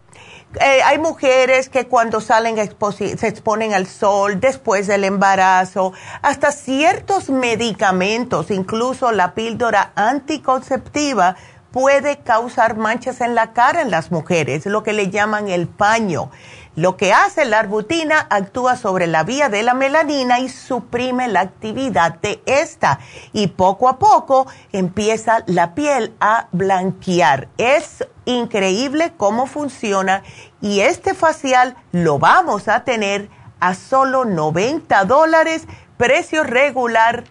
[0.61, 7.29] eh, hay mujeres que cuando salen se exponen al sol después del embarazo, hasta ciertos
[7.29, 11.35] medicamentos, incluso la píldora anticonceptiva,
[11.71, 16.31] puede causar manchas en la cara en las mujeres, lo que le llaman el paño.
[16.75, 21.41] Lo que hace la arbutina actúa sobre la vía de la melanina y suprime la
[21.41, 22.99] actividad de esta.
[23.31, 27.47] Y poco a poco empieza la piel a blanquear.
[27.57, 30.23] Es increíble cómo funciona
[30.61, 35.67] y este facial lo vamos a tener a solo 90 dólares,
[35.97, 37.23] precio regular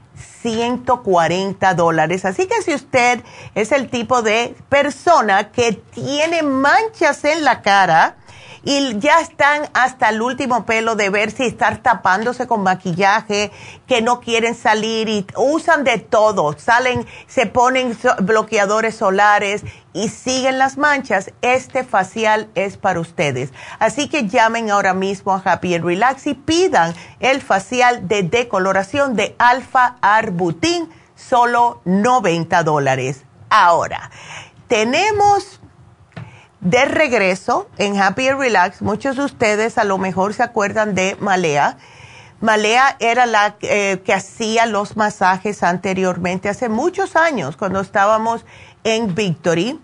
[0.43, 2.25] 140 dólares.
[2.25, 3.23] Así que si usted
[3.55, 8.17] es el tipo de persona que tiene manchas en la cara,
[8.65, 13.53] y ya están hasta el último pelo de ver si estar tapándose con maquillaje,
[13.87, 19.63] que no quieren salir y usan de todo, salen, se ponen bloqueadores solares
[19.93, 23.53] y siguen las manchas, este facial es para ustedes.
[23.79, 29.15] Así que llamen ahora mismo a Happy and Relax y pidan el facial de decoloración
[29.15, 33.25] de Alfa Arbutin, solo 90 dólares.
[33.51, 34.11] Ahora,
[34.67, 35.61] tenemos
[36.65, 41.17] de regreso en Happy and Relax, muchos de ustedes a lo mejor se acuerdan de
[41.21, 41.77] Malea.
[42.41, 48.45] Malea era la eh, que hacía los masajes anteriormente, hace muchos años, cuando estábamos
[48.83, 49.79] en Victory.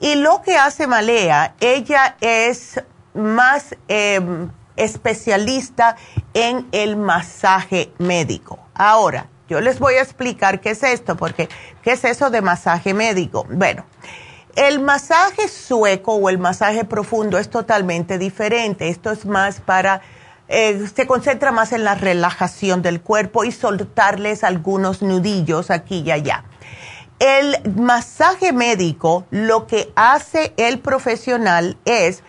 [0.00, 2.80] Y lo que hace Malea, ella es
[3.14, 5.96] más em, especialista
[6.34, 8.58] en el masaje médico.
[8.74, 11.48] Ahora, yo les voy a explicar qué es esto, porque
[11.82, 13.46] ¿qué es eso de masaje médico?
[13.50, 13.86] Bueno,
[14.58, 18.88] el masaje sueco o el masaje profundo es totalmente diferente.
[18.88, 20.00] Esto es más para,
[20.48, 26.10] eh, se concentra más en la relajación del cuerpo y soltarles algunos nudillos aquí y
[26.10, 26.44] allá.
[27.20, 32.24] El masaje médico, lo que hace el profesional es,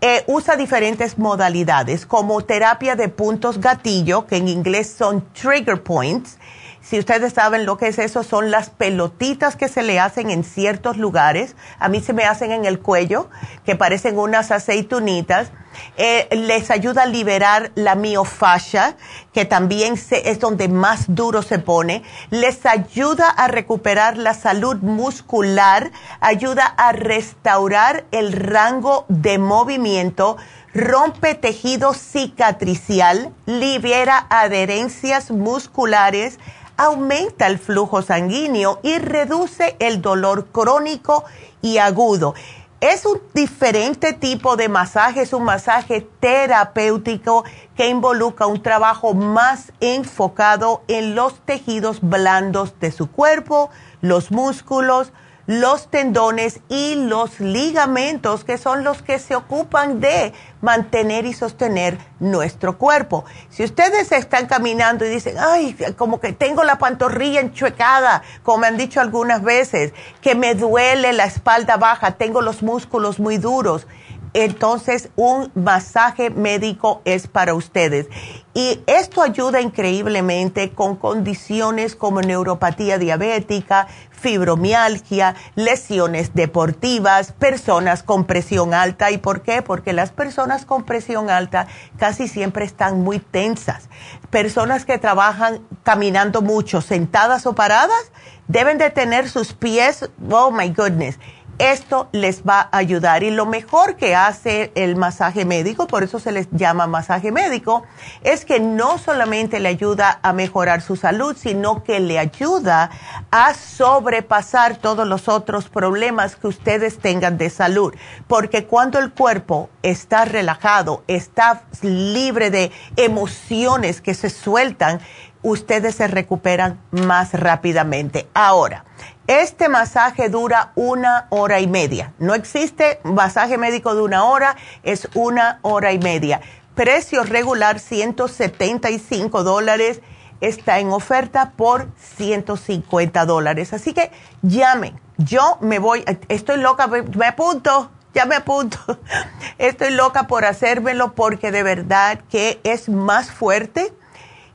[0.00, 6.38] eh, usa diferentes modalidades, como terapia de puntos gatillo, que en inglés son trigger points,
[6.82, 10.42] Si ustedes saben lo que es eso, son las pelotitas que se le hacen en
[10.42, 11.54] ciertos lugares.
[11.78, 13.30] A mí se me hacen en el cuello,
[13.64, 15.52] que parecen unas aceitunitas.
[15.96, 18.96] Eh, les ayuda a liberar la miofascia,
[19.32, 22.02] que también es donde más duro se pone.
[22.30, 30.36] Les ayuda a recuperar la salud muscular, ayuda a restaurar el rango de movimiento
[30.74, 36.38] rompe tejido cicatricial, libera adherencias musculares,
[36.76, 41.24] aumenta el flujo sanguíneo y reduce el dolor crónico
[41.60, 42.34] y agudo.
[42.80, 47.44] Es un diferente tipo de masaje, es un masaje terapéutico
[47.76, 53.70] que involucra un trabajo más enfocado en los tejidos blandos de su cuerpo,
[54.00, 55.12] los músculos,
[55.60, 60.32] los tendones y los ligamentos, que son los que se ocupan de
[60.62, 63.26] mantener y sostener nuestro cuerpo.
[63.50, 68.68] Si ustedes están caminando y dicen, ay, como que tengo la pantorrilla enchuecada, como me
[68.68, 69.92] han dicho algunas veces,
[70.22, 73.86] que me duele la espalda baja, tengo los músculos muy duros,
[74.34, 78.08] entonces un masaje médico es para ustedes.
[78.54, 83.88] Y esto ayuda increíblemente con condiciones como neuropatía diabética,
[84.22, 89.10] fibromialgia, lesiones deportivas, personas con presión alta.
[89.10, 89.60] ¿Y por qué?
[89.60, 91.66] Porque las personas con presión alta
[91.98, 93.88] casi siempre están muy tensas.
[94.30, 98.12] Personas que trabajan caminando mucho, sentadas o paradas,
[98.46, 101.18] deben de tener sus pies, oh my goodness
[101.62, 103.22] esto les va a ayudar.
[103.22, 107.84] Y lo mejor que hace el masaje médico, por eso se les llama masaje médico,
[108.22, 112.90] es que no solamente le ayuda a mejorar su salud, sino que le ayuda
[113.30, 117.94] a sobrepasar todos los otros problemas que ustedes tengan de salud.
[118.26, 125.00] Porque cuando el cuerpo está relajado, está libre de emociones que se sueltan,
[125.42, 128.28] ustedes se recuperan más rápidamente.
[128.34, 128.84] Ahora,
[129.26, 132.12] este masaje dura una hora y media.
[132.18, 136.40] No existe masaje médico de una hora, es una hora y media.
[136.74, 140.00] Precio regular 175 dólares.
[140.40, 143.72] Está en oferta por 150 dólares.
[143.72, 144.10] Así que
[144.42, 144.98] llamen.
[145.18, 148.78] Yo me voy, estoy loca, me apunto, ya me apunto.
[149.58, 153.92] Estoy loca por hacérmelo porque de verdad que es más fuerte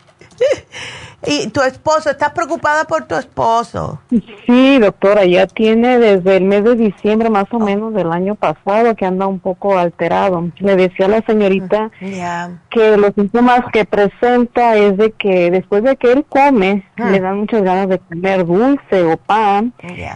[1.25, 2.09] ¿Y tu esposo?
[2.09, 3.99] ¿Estás preocupada por tu esposo?
[4.45, 7.59] Sí, doctora, ya tiene desde el mes de diciembre más o oh.
[7.59, 10.49] menos del año pasado que anda un poco alterado.
[10.59, 15.83] Le decía a la señorita mm, que los síntomas que presenta es de que después
[15.83, 17.11] de que él come, mm.
[17.11, 19.73] le dan muchas ganas de comer dulce o pan.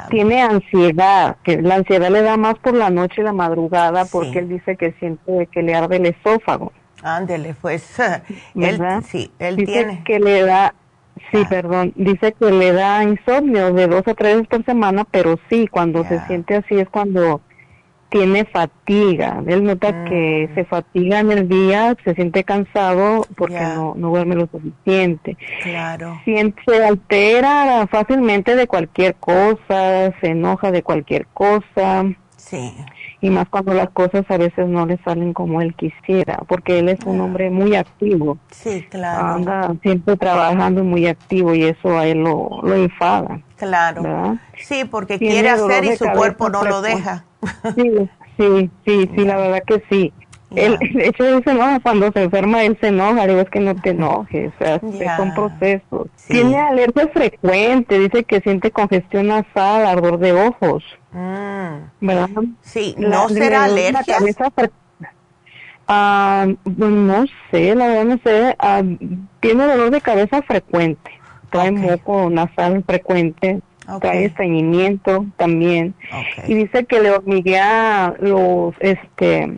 [0.10, 4.40] Tiene ansiedad, que la ansiedad le da más por la noche y la madrugada porque
[4.40, 6.72] él dice que siente que le arde el esófago.
[7.04, 7.98] Ándele, pues
[8.56, 10.74] él, sí, él dice que le da
[11.32, 11.50] Sí, ah.
[11.50, 11.94] perdón.
[11.96, 16.04] Dice que le da insomnio de dos a tres veces por semana, pero sí, cuando
[16.06, 17.42] se siente así es cuando
[18.10, 19.42] tiene fatiga.
[19.48, 20.56] Él nota que mm.
[20.56, 25.38] se fatiga en el día, se siente cansado porque no, no duerme lo suficiente.
[25.64, 26.20] Claro.
[26.24, 32.06] Siente, se altera fácilmente de cualquier cosa, se enoja de cualquier cosa.
[32.38, 32.74] Sí
[33.24, 36.90] y más cuando las cosas a veces no le salen como él quisiera, porque él
[36.90, 38.38] es un hombre muy activo.
[38.52, 39.36] Sí, claro.
[39.36, 43.40] Anda siempre trabajando muy activo y eso a él lo, lo enfada.
[43.56, 44.38] Claro.
[44.58, 47.24] Sí, porque quiere hacer y su cuerpo no lo deja.
[47.76, 50.12] Sí, sí, sí, sí, la verdad que sí.
[50.54, 53.62] Él, de hecho, él se enoja cuando se enferma, él se enoja, digo, es que
[53.62, 56.08] no te enojes, o sea, es un proceso.
[56.28, 60.84] Tiene alergia frecuente, dice que siente congestión nasal, ardor de ojos.
[61.14, 62.06] Mm.
[62.06, 62.30] ¿Verdad?
[62.62, 64.18] Sí, ¿no será alergia?
[65.88, 68.82] Ah, no sé, la verdad no sé, ah,
[69.42, 71.12] tiene dolor de cabeza frecuente,
[71.50, 73.60] trae moco nasal frecuente,
[74.00, 75.94] trae estreñimiento también,
[76.48, 79.52] y dice que le hormiguea los, este,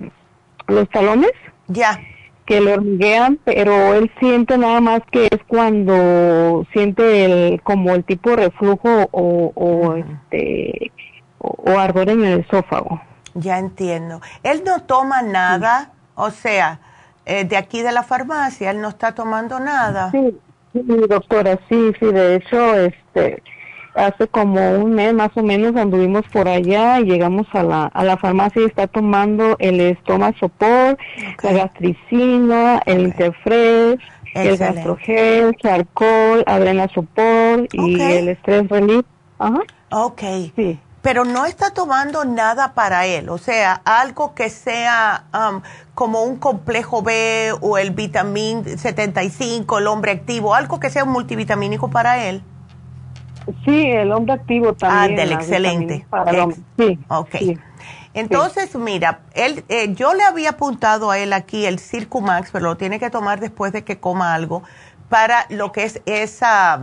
[0.68, 1.32] los talones.
[1.68, 2.00] Ya.
[2.48, 8.04] Que le hormiguean, pero él siente nada más que es cuando siente el, como el
[8.04, 10.92] tipo de reflujo o, o este,
[11.46, 13.02] o, ardor en el esófago.
[13.34, 14.22] Ya entiendo.
[14.44, 16.80] Él no toma nada, o sea,
[17.26, 20.12] eh, de aquí de la farmacia, él no está tomando nada.
[20.12, 20.38] Sí,
[20.74, 23.44] sí, doctora, sí, sí, de hecho, este,
[23.96, 28.04] hace como un mes más o menos anduvimos por allá y llegamos a la, a
[28.04, 30.98] la farmacia y está tomando el estómago sopor,
[31.42, 34.00] la gastricina, el interfresh,
[34.36, 35.56] el gastrogel,
[36.46, 39.06] adrena sopor y el estrés relief.
[39.40, 39.62] Ajá.
[39.92, 40.22] Ok.
[40.56, 40.80] Sí.
[41.06, 45.62] Pero no está tomando nada para él, o sea, algo que sea um,
[45.94, 51.12] como un complejo B o el vitamin 75, el hombre activo, algo que sea un
[51.12, 52.42] multivitamínico para él.
[53.64, 55.20] Sí, el hombre activo también.
[55.20, 56.08] Ah, del excelente.
[56.76, 57.00] Sí.
[57.10, 57.36] Ok.
[58.16, 62.78] Entonces, mira, él, eh, yo le había apuntado a él aquí el Circumax, pero lo
[62.78, 64.64] tiene que tomar después de que coma algo,
[65.10, 66.82] para lo que es esa,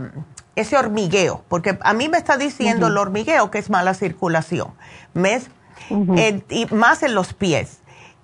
[0.55, 4.69] ese hormigueo, porque a mí me está diciendo el hormigueo que es mala circulación,
[5.13, 5.49] ¿ves?
[5.89, 7.81] y más en los pies.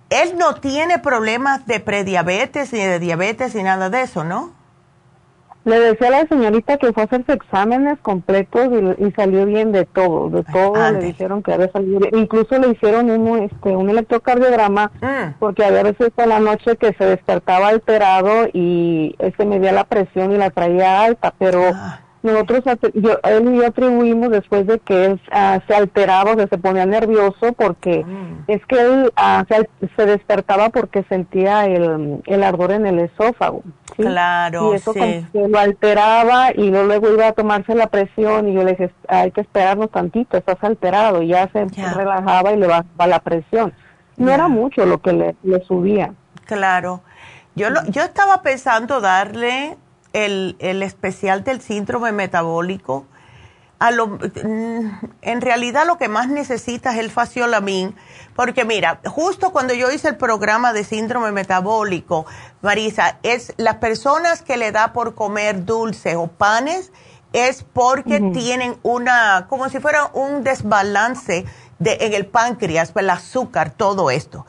[0.10, 4.54] Él no tiene problemas de prediabetes ni de diabetes ni nada de eso, ¿no?
[5.66, 9.86] Le decía a la señorita que fue a hacerse exámenes completos y, salió bien de
[9.86, 14.90] todo, de todo le dijeron que había salido incluso le hicieron un, este, un electrocardiograma
[15.02, 15.38] mm.
[15.38, 20.32] porque había veces a la noche que se despertaba alterado y este medía la presión
[20.32, 22.63] y la traía alta, pero ah nosotros,
[22.93, 26.86] yo, él y yo atribuimos después de que él ah, se alteraba, o se ponía
[26.86, 28.43] nervioso, porque mm.
[28.47, 33.63] es que él ah, se, despertaba porque sentía el, el ardor en el esófago.
[33.95, 34.93] Claro, Y eso
[35.34, 39.41] lo alteraba y luego iba a tomarse la presión y yo le dije, hay que
[39.41, 41.22] esperarnos tantito, estás alterado.
[41.22, 43.74] Y ya se relajaba y le bajaba la presión.
[44.17, 46.13] No era mucho lo que le, le subía.
[46.45, 47.01] Claro.
[47.55, 49.78] Yo, lo, yo estaba pensando darle
[50.14, 53.05] el, el especial del síndrome metabólico,
[53.80, 54.91] a lo, mm,
[55.22, 57.95] en realidad lo que más necesita es el faciolamin,
[58.36, 62.26] porque mira, justo cuando yo hice el programa de síndrome metabólico,
[62.62, 66.91] Marisa, es las personas que le da por comer dulces o panes,
[67.32, 71.45] es porque tienen una, como si fuera un desbalance
[71.78, 74.45] de, en el páncreas, el azúcar, todo esto.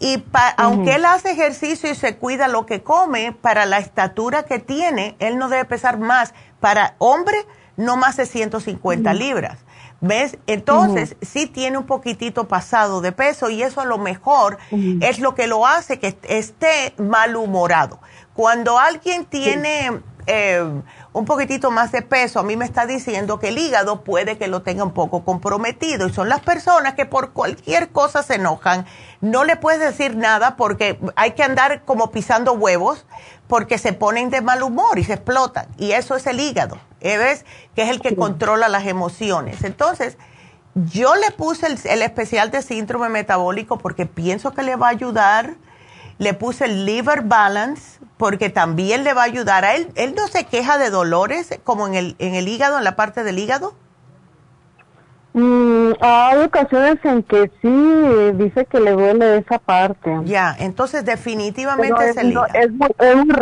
[0.00, 0.22] Y
[0.56, 5.16] aunque él hace ejercicio y se cuida lo que come, para la estatura que tiene,
[5.18, 6.34] él no debe pesar más.
[6.60, 7.36] Para hombre,
[7.76, 9.58] no más de 150 libras.
[10.00, 10.38] ¿Ves?
[10.46, 14.58] Entonces, sí tiene un poquitito pasado de peso y eso a lo mejor
[15.00, 17.98] es lo que lo hace que esté malhumorado.
[18.32, 20.62] Cuando alguien tiene eh,
[21.18, 24.48] un poquitito más de peso, a mí me está diciendo que el hígado puede que
[24.48, 28.86] lo tenga un poco comprometido y son las personas que por cualquier cosa se enojan
[29.20, 33.04] no le puedes decir nada porque hay que andar como pisando huevos
[33.48, 35.66] porque se ponen de mal humor y se explotan.
[35.78, 37.16] Y eso es el hígado, ¿eh?
[37.16, 37.44] ¿ves?
[37.74, 39.64] Que es el que controla las emociones.
[39.64, 40.18] Entonces,
[40.74, 45.54] yo le puse el, especial de síndrome metabólico porque pienso que le va a ayudar.
[46.18, 49.64] Le puse el liver balance porque también le va a ayudar.
[49.64, 52.84] A él, él no se queja de dolores como en el, en el hígado, en
[52.84, 53.74] la parte del hígado.
[55.34, 60.18] Mm, hay ocasiones en que sí dice que le duele esa parte.
[60.24, 63.34] Ya, entonces definitivamente es, el es, muy, es, muy es, muy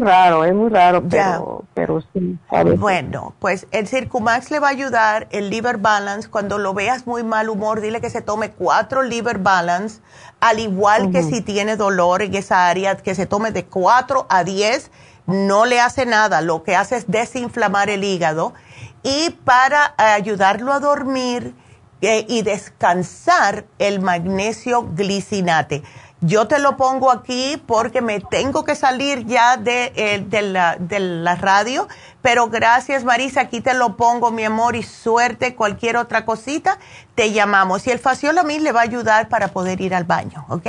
[0.00, 2.38] raro, es muy raro, pero, pero sí.
[2.76, 7.22] Bueno, pues el Circumax le va a ayudar, el Liver Balance, cuando lo veas muy
[7.22, 10.00] mal humor, dile que se tome cuatro Liver Balance,
[10.40, 14.42] al igual que si tiene dolor en esa área, que se tome de cuatro a
[14.42, 14.90] diez,
[15.26, 18.54] no le hace nada, lo que hace es desinflamar el hígado
[19.02, 21.54] y para ayudarlo a dormir
[22.00, 25.82] eh, y descansar el magnesio glicinate.
[26.20, 31.00] Yo te lo pongo aquí porque me tengo que salir ya de, eh, la, de
[31.00, 31.88] la radio,
[32.22, 36.78] Pero gracias Marisa, aquí te lo pongo mi amor y suerte, cualquier otra cosita,
[37.16, 37.84] te llamamos.
[37.86, 38.00] Y el
[38.44, 40.66] mí le va a ayudar para poder ir al baño, ¿ok?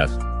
[0.01, 0.40] Yes.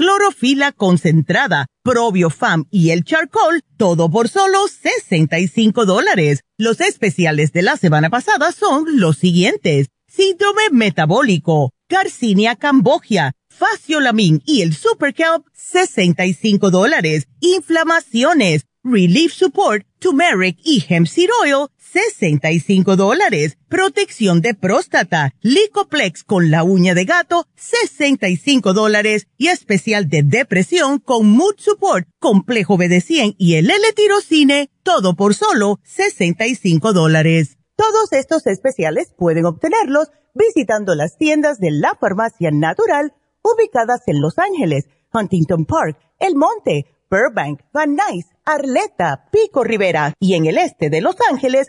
[0.00, 6.40] clorofila concentrada, probiofam y el charcoal, todo por solo 65 dólares.
[6.56, 9.88] Los especiales de la semana pasada son los siguientes.
[10.08, 17.28] Síndrome metabólico, Garcinia cambogia, faciolamin y el super kelp, 65 dólares.
[17.40, 23.58] Inflamaciones, relief support, turmeric y hemp seed oil, 65 dólares.
[23.68, 29.26] Protección de próstata, Licoplex con la uña de gato, 65 dólares.
[29.36, 35.80] Y especial de depresión con Mood Support, Complejo BD100 y el L-Tirocine, todo por solo
[35.84, 37.58] 65 dólares.
[37.76, 44.38] Todos estos especiales pueden obtenerlos visitando las tiendas de la farmacia natural ubicadas en Los
[44.38, 50.90] Ángeles, Huntington Park, El Monte, Burbank, Van Nuys, Arleta, Pico Rivera y en el este
[50.90, 51.68] de Los Ángeles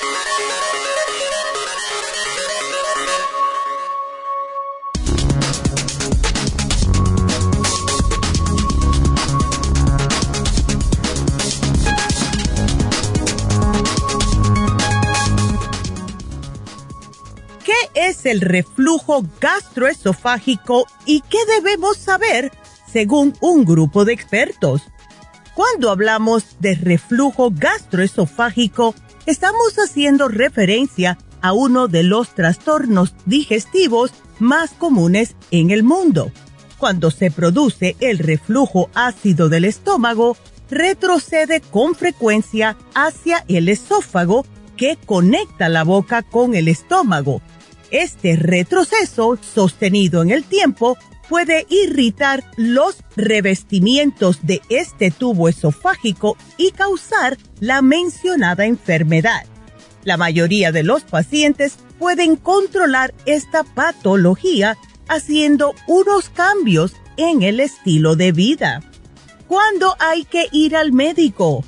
[18.07, 22.51] Es el reflujo gastroesofágico y qué debemos saber
[22.91, 24.81] según un grupo de expertos.
[25.53, 28.95] Cuando hablamos de reflujo gastroesofágico,
[29.25, 36.31] estamos haciendo referencia a uno de los trastornos digestivos más comunes en el mundo.
[36.79, 40.35] Cuando se produce el reflujo ácido del estómago,
[40.71, 44.45] retrocede con frecuencia hacia el esófago
[44.75, 47.41] que conecta la boca con el estómago
[47.91, 56.71] Este retroceso sostenido en el tiempo puede irritar los revestimientos de este tubo esofágico y
[56.71, 59.45] causar la mencionada enfermedad.
[60.03, 64.77] La mayoría de los pacientes pueden controlar esta patología
[65.07, 68.81] haciendo unos cambios en el estilo de vida.
[69.47, 71.63] ¿Cuándo hay que ir al médico?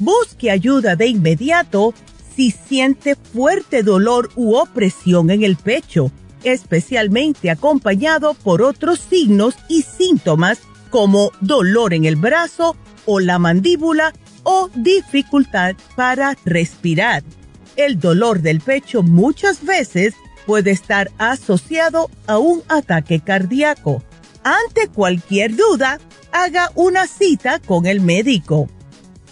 [0.00, 1.94] Busque ayuda de inmediato
[2.38, 6.12] si siente fuerte dolor u opresión en el pecho,
[6.44, 12.76] especialmente acompañado por otros signos y síntomas como dolor en el brazo
[13.06, 14.14] o la mandíbula
[14.44, 17.24] o dificultad para respirar.
[17.74, 20.14] El dolor del pecho muchas veces
[20.46, 24.00] puede estar asociado a un ataque cardíaco.
[24.44, 25.98] Ante cualquier duda,
[26.30, 28.68] haga una cita con el médico.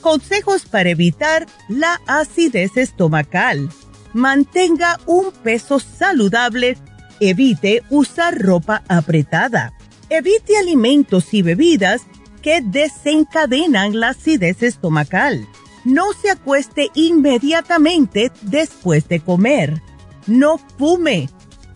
[0.07, 3.69] Consejos para evitar la acidez estomacal.
[4.13, 6.79] Mantenga un peso saludable.
[7.19, 9.73] Evite usar ropa apretada.
[10.09, 12.03] Evite alimentos y bebidas
[12.41, 15.45] que desencadenan la acidez estomacal.
[15.85, 19.83] No se acueste inmediatamente después de comer.
[20.29, 21.31] No fume.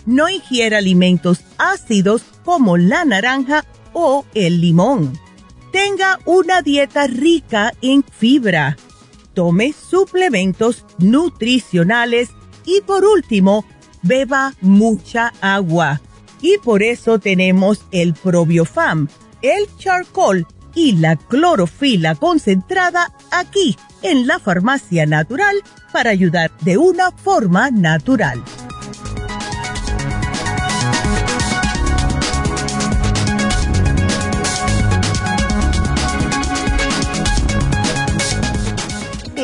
[0.06, 5.18] No ingiera alimentos ácidos como la naranja o el limón
[5.82, 8.76] tenga una dieta rica en fibra,
[9.32, 12.28] tome suplementos nutricionales
[12.66, 13.64] y por último,
[14.02, 16.02] beba mucha agua.
[16.42, 19.08] Y por eso tenemos el probiofam,
[19.40, 25.62] el charcoal y la clorofila concentrada aquí en la farmacia natural
[25.94, 28.44] para ayudar de una forma natural.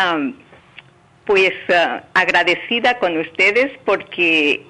[1.26, 4.66] pues, ah, agradecida con ustedes porque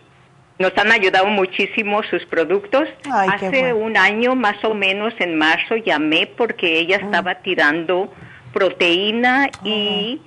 [0.59, 2.89] nos han ayudado muchísimo sus productos.
[3.09, 8.11] Hace un año, más o menos, en marzo, llamé porque ella estaba tirando
[8.51, 10.19] proteína y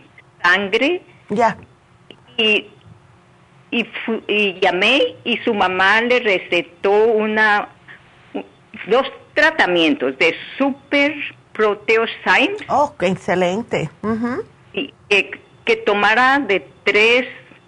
[0.42, 1.02] sangre.
[1.28, 1.58] Ya.
[2.38, 2.66] Y
[3.70, 7.68] y, llamé y su mamá le recetó una
[8.86, 11.14] dos tratamientos de super
[11.52, 12.62] proteosymes.
[12.68, 13.90] Oh, qué excelente.
[14.72, 17.26] Y que, tomara de tres,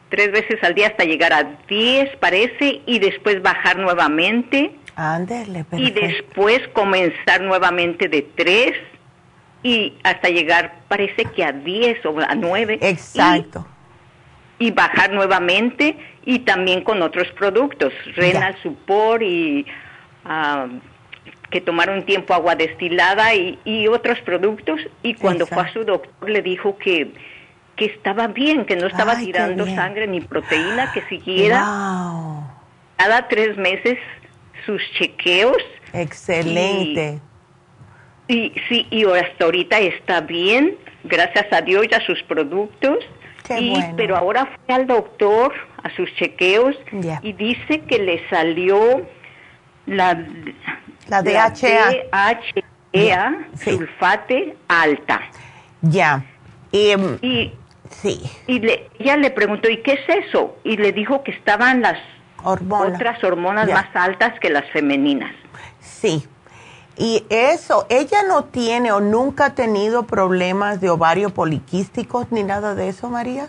[0.09, 4.75] tres veces al día hasta llegar a diez, parece, y después bajar nuevamente.
[4.97, 8.73] Ándale, y después comenzar nuevamente de tres
[9.63, 12.79] y hasta llegar, parece que a diez o a nueve.
[12.83, 13.67] Exacto
[14.63, 19.67] y bajar nuevamente y también con otros productos, Renal Support y
[20.25, 20.69] ah,
[21.51, 24.81] que tomar un tiempo agua destilada y, otros productos.
[25.03, 27.13] Y cuando fue a su doctor le dijo que
[27.75, 31.65] que estaba bien, que no estaba tirando sangre ni proteína, que siguiera
[32.97, 33.99] cada tres meses
[34.65, 35.57] sus chequeos.
[35.93, 37.21] Excelente.
[38.29, 42.99] Y, sí, y hasta ahorita está bien, gracias a Dios y a sus productos
[43.97, 46.77] pero ahora fue al doctor a sus chequeos
[47.23, 49.03] y dice que le salió
[49.87, 50.25] la,
[51.09, 52.09] la DHA,
[52.93, 55.21] DHEA sulfate alta.
[55.83, 56.25] Ya.
[56.73, 57.53] Em, y,
[57.91, 58.23] sí.
[58.47, 60.57] Y le, ella le preguntó, ¿y qué es eso?
[60.65, 61.99] Y le dijo que estaban las
[62.45, 65.33] otras hormonas más altas que las femeninas.
[65.81, 66.27] Sí.
[66.97, 72.75] Y eso, ella no tiene o nunca ha tenido problemas de ovario poliquísticos ni nada
[72.75, 73.49] de eso, María.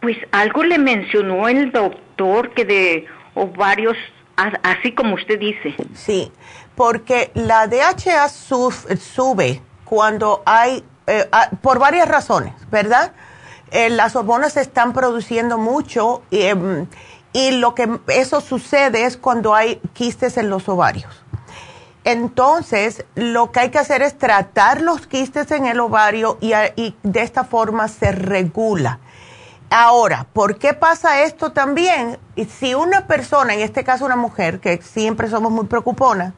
[0.00, 3.96] Pues algo le mencionó el doctor que de ovarios,
[4.36, 5.74] así como usted dice.
[5.94, 6.32] Sí,
[6.74, 13.12] porque la DHA sube cuando hay, eh, ah, por varias razones, ¿verdad?
[13.70, 16.86] Eh, las hormonas se están produciendo mucho em,
[17.32, 21.24] y lo que eso sucede es cuando hay quistes en los ovarios.
[22.06, 26.52] Entonces, lo que hay que hacer es tratar los quistes en el ovario y,
[27.02, 29.00] de esta forma se regula.
[29.70, 32.16] Ahora, ¿por qué pasa esto también?
[32.60, 36.32] Si una persona, en este caso una mujer, que siempre somos muy preocuponas,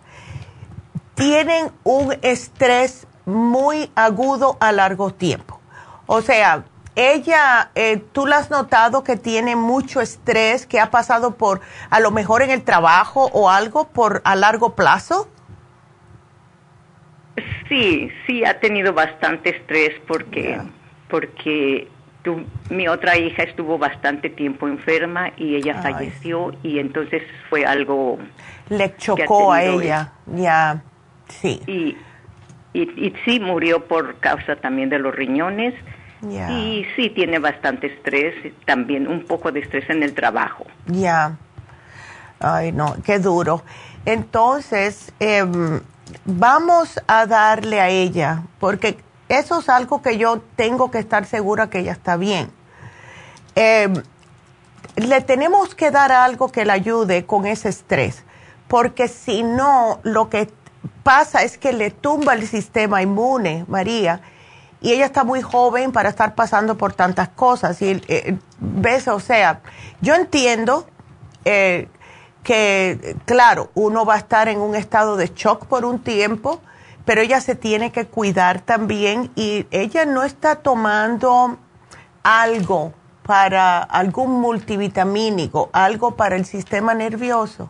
[1.15, 5.61] tienen un estrés muy agudo a largo tiempo.
[6.07, 6.65] O sea,
[6.95, 11.61] ella, eh, ¿tú la has notado que tiene mucho estrés, que ha pasado por,
[11.91, 15.29] a lo mejor en el trabajo o algo por a largo plazo?
[17.69, 20.59] Sí, sí, ha tenido bastante estrés porque,
[21.09, 21.89] porque
[22.71, 28.19] mi otra hija estuvo bastante tiempo enferma y ella falleció y entonces fue algo...
[28.69, 30.83] Le chocó a ella, ya,
[31.29, 31.61] sí.
[31.67, 31.97] Y,
[32.75, 35.75] y, sí murió por causa también de los riñones.
[36.21, 40.67] Y sí tiene bastante estrés, también un poco de estrés en el trabajo.
[40.87, 41.37] Ya.
[42.41, 43.63] Ay, no, qué duro.
[44.05, 45.81] Entonces, em,
[46.25, 48.99] vamos a darle a ella, porque
[49.29, 52.51] eso es algo que yo tengo que estar segura que ella está bien.
[53.55, 54.03] Em,
[54.97, 58.25] le tenemos que dar algo que le ayude con ese estrés,
[58.69, 60.51] porque si no, lo que
[61.03, 64.21] pasa es que le tumba el sistema inmune, María,
[64.81, 67.81] y ella está muy joven para estar pasando por tantas cosas.
[67.83, 69.61] Y eh, ves, o sea,
[70.01, 70.87] yo entiendo
[71.45, 71.89] eh,
[72.49, 76.63] que, claro, uno va a estar en un estado de shock por un tiempo,
[77.05, 81.59] pero ella se tiene que cuidar también y ella no está tomando
[82.23, 87.69] algo para algún multivitamínico, algo para el sistema nervioso.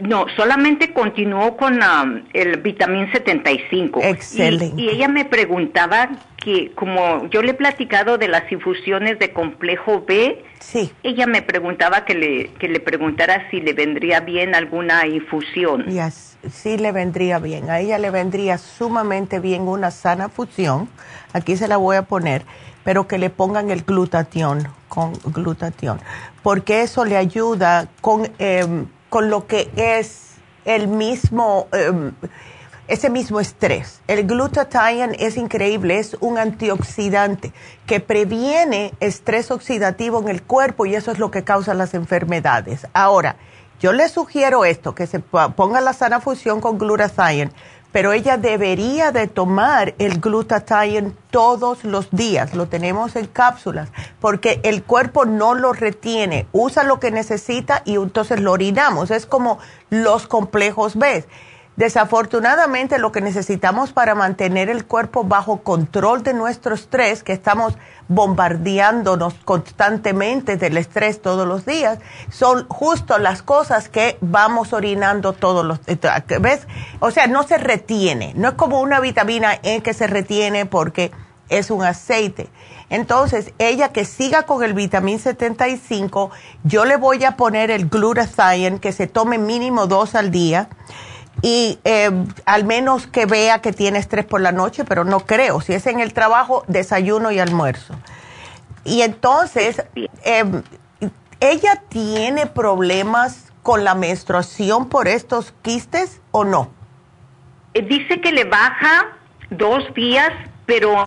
[0.00, 4.00] No, solamente continuó con um, el vitamín 75.
[4.02, 4.82] Excelente.
[4.82, 10.04] Y, ella me preguntaba que, como yo le he platicado de las infusiones de complejo
[10.04, 10.92] B, sí.
[11.02, 15.86] ella me preguntaba que le, que le preguntara si le vendría bien alguna infusión.
[15.86, 17.70] Yes, sí le vendría bien.
[17.70, 20.88] A ella le vendría sumamente bien una sana fusión.
[21.32, 22.44] Aquí se la voy a poner,
[22.84, 26.00] pero que le pongan el glutatión, con glutatión,
[26.42, 28.30] porque eso le ayuda con...
[28.38, 28.84] Eh,
[29.14, 30.32] con lo que es
[30.64, 32.10] el mismo, em,
[32.88, 34.00] ese mismo estrés.
[34.06, 37.52] El glutathione es increíble, es un antioxidante
[37.86, 42.86] que previene estrés oxidativo en el cuerpo y eso es lo que causa las enfermedades.
[42.92, 43.36] Ahora,
[43.80, 47.50] yo le sugiero esto, que se ponga la sana fusión con glutathione
[47.94, 54.58] pero ella debería de tomar el glutathione todos los días, lo tenemos en cápsulas, porque
[54.64, 59.60] el cuerpo no lo retiene, usa lo que necesita y entonces lo orinamos, es como
[59.90, 61.24] los complejos B.
[61.76, 67.76] Desafortunadamente lo que necesitamos para mantener el cuerpo bajo control de nuestro estrés, que estamos
[68.06, 71.98] bombardeándonos constantemente del estrés todos los días,
[72.30, 76.22] son justo las cosas que vamos orinando todos los días.
[76.40, 76.68] ¿Ves?
[77.00, 81.10] O sea, no se retiene, no es como una vitamina E que se retiene porque
[81.48, 82.50] es un aceite.
[82.88, 86.30] Entonces, ella que siga con el vitamín 75,
[86.62, 90.68] yo le voy a poner el glutathione, que se tome mínimo dos al día
[91.42, 92.10] y eh,
[92.46, 95.60] al menos que vea que tiene estrés por la noche, pero no creo.
[95.60, 97.94] Si es en el trabajo, desayuno y almuerzo.
[98.84, 99.82] Y entonces,
[100.22, 100.62] em,
[101.40, 106.70] ¿ella tiene problemas con la menstruación por estos quistes o no?
[107.72, 109.06] Eh, dice que le baja
[109.50, 110.30] dos días,
[110.66, 111.04] pero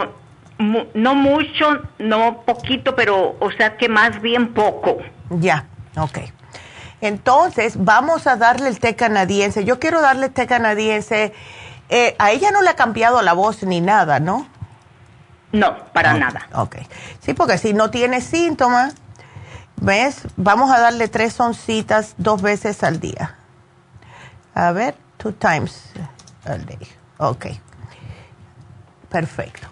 [0.59, 4.97] no mucho, no poquito, pero o sea que más bien poco.
[5.30, 5.65] Ya,
[5.95, 6.19] ok.
[7.02, 9.64] Entonces, vamos a darle el té canadiense.
[9.66, 11.34] Yo quiero darle té canadiense.
[11.89, 14.48] Eh, a ella no le ha cambiado la voz ni nada, ¿no?
[15.52, 16.48] No, para nada.
[16.54, 16.78] Ok.
[17.22, 18.95] Sí, porque si no tiene síntomas,
[19.78, 20.24] ¿ves?
[20.36, 23.36] Vamos a darle tres oncitas dos veces al día.
[24.54, 25.91] A ver, two times
[26.45, 26.80] a day.
[27.18, 27.48] Ok.
[29.10, 29.68] Perfecto.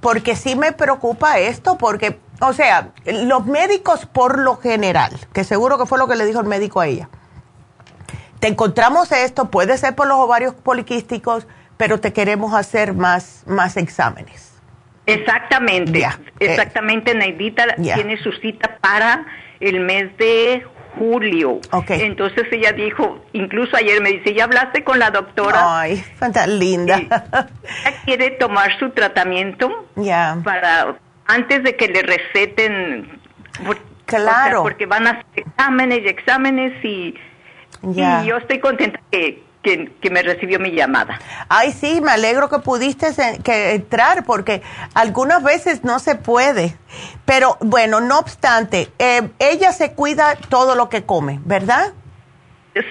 [0.00, 5.78] Porque sí me preocupa esto, porque o sea, los médicos por lo general, que seguro
[5.78, 7.08] que fue lo que le dijo el médico a ella,
[8.40, 13.76] te encontramos esto, puede ser por los ovarios poliquísticos, pero te queremos hacer más, más
[13.76, 14.54] exámenes.
[15.06, 19.24] Exactamente, eh, exactamente, Neidita tiene su cita para
[19.58, 20.64] el mes de
[20.98, 21.60] julio.
[21.70, 22.02] Okay.
[22.02, 25.80] Entonces ella dijo, incluso ayer me dice, ¿ya hablaste con la doctora?
[25.80, 26.96] Ay, tan linda.
[26.98, 29.86] ella quiere tomar su tratamiento
[30.44, 30.98] para
[31.28, 33.20] antes de que le receten.
[34.06, 34.62] Claro.
[34.62, 37.14] porque van a hacer exámenes y exámenes y,
[38.24, 41.18] yo estoy contenta que, que, me recibió mi llamada.
[41.50, 43.08] Ay, sí, me alegro que pudiste
[43.44, 44.62] que entrar porque
[44.94, 46.74] algunas veces no se puede.
[47.26, 51.92] Pero bueno, no obstante, eh, ella se cuida todo lo que come, ¿verdad?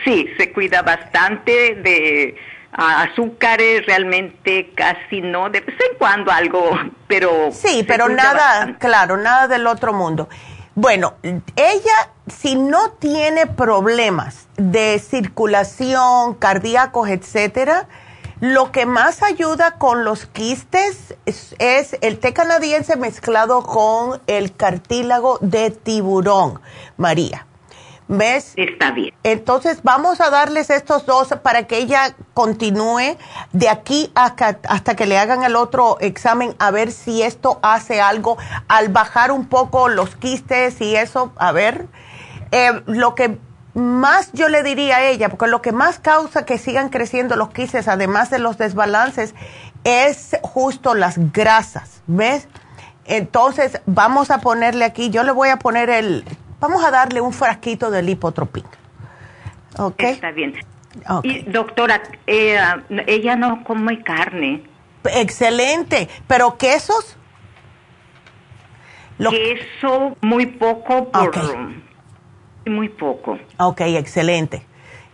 [0.03, 2.37] Sí, se cuida bastante de
[2.77, 6.71] azúcares realmente casi no, de vez en cuando algo,
[7.07, 7.49] pero...
[7.51, 10.29] Sí, pero nada, claro, nada del otro mundo.
[10.75, 11.15] Bueno,
[11.55, 17.87] ella, si no tiene problemas de circulación, cardíacos, etcétera,
[18.39, 25.39] Lo que más ayuda con los quistes es, el té canadiense mezclado con el cartílago
[25.41, 26.61] de tiburón,
[26.97, 27.46] María.
[28.07, 28.53] ¿Ves?
[28.55, 29.13] Está bien.
[29.23, 33.17] Entonces vamos a darles estos dos para que ella continúe
[33.51, 37.99] de aquí hasta, hasta que le hagan el otro examen a ver si esto hace
[37.99, 38.37] algo
[38.69, 41.87] al bajar un poco los quistes y eso, a ver.
[42.51, 43.39] Eh, lo que
[43.73, 47.49] más yo le diría a ella, porque lo que más causa que sigan creciendo los
[47.49, 49.35] quistes, además de los desbalances,
[49.83, 52.47] es justo las grasas, ¿ves?
[53.05, 56.25] Entonces vamos a ponerle aquí, yo le voy a poner el
[56.59, 58.65] Vamos a darle un frasquito de lipotropín.
[59.77, 60.01] ¿Ok?
[60.03, 60.55] Está bien.
[61.23, 62.57] Y doctora, eh,
[63.05, 64.63] ella no come carne.
[65.03, 66.09] Excelente.
[66.27, 67.17] ¿Pero quesos?
[69.17, 71.31] Queso muy poco por...
[72.65, 73.39] Muy poco.
[73.59, 74.65] Ok, excelente.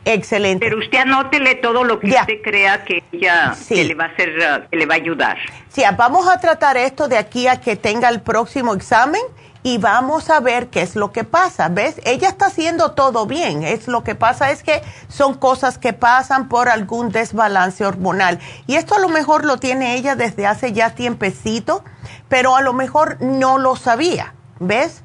[0.06, 0.65] Excelente.
[0.65, 4.70] Pero usted anótele todo lo que usted crea que ella le va a hacer, uh,
[4.70, 5.38] que le va a ayudar.
[5.70, 9.22] Sí, vamos a tratar esto de aquí a que tenga el próximo examen
[9.64, 11.69] y vamos a ver qué es lo que pasa.
[11.69, 11.95] ¿Ves?
[12.03, 13.64] Ella está haciendo todo bien.
[13.64, 18.40] Es lo que pasa es que son cosas que pasan por algún desbalance hormonal.
[18.68, 21.84] Y esto a lo mejor lo tiene ella desde hace ya tiempecito,
[22.27, 24.35] pero a lo mejor no lo sabía.
[24.60, 25.02] ¿Ves?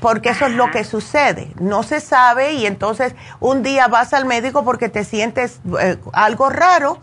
[0.00, 1.52] Porque eso es lo que sucede.
[1.58, 6.50] No se sabe y entonces un día vas al médico porque te sientes eh, algo
[6.50, 7.00] raro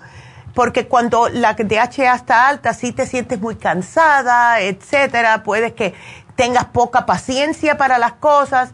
[0.56, 5.94] porque cuando la DHA está alta, sí te sientes muy cansada, etcétera, puedes que
[6.36, 8.74] tengas poca paciencia para las cosas.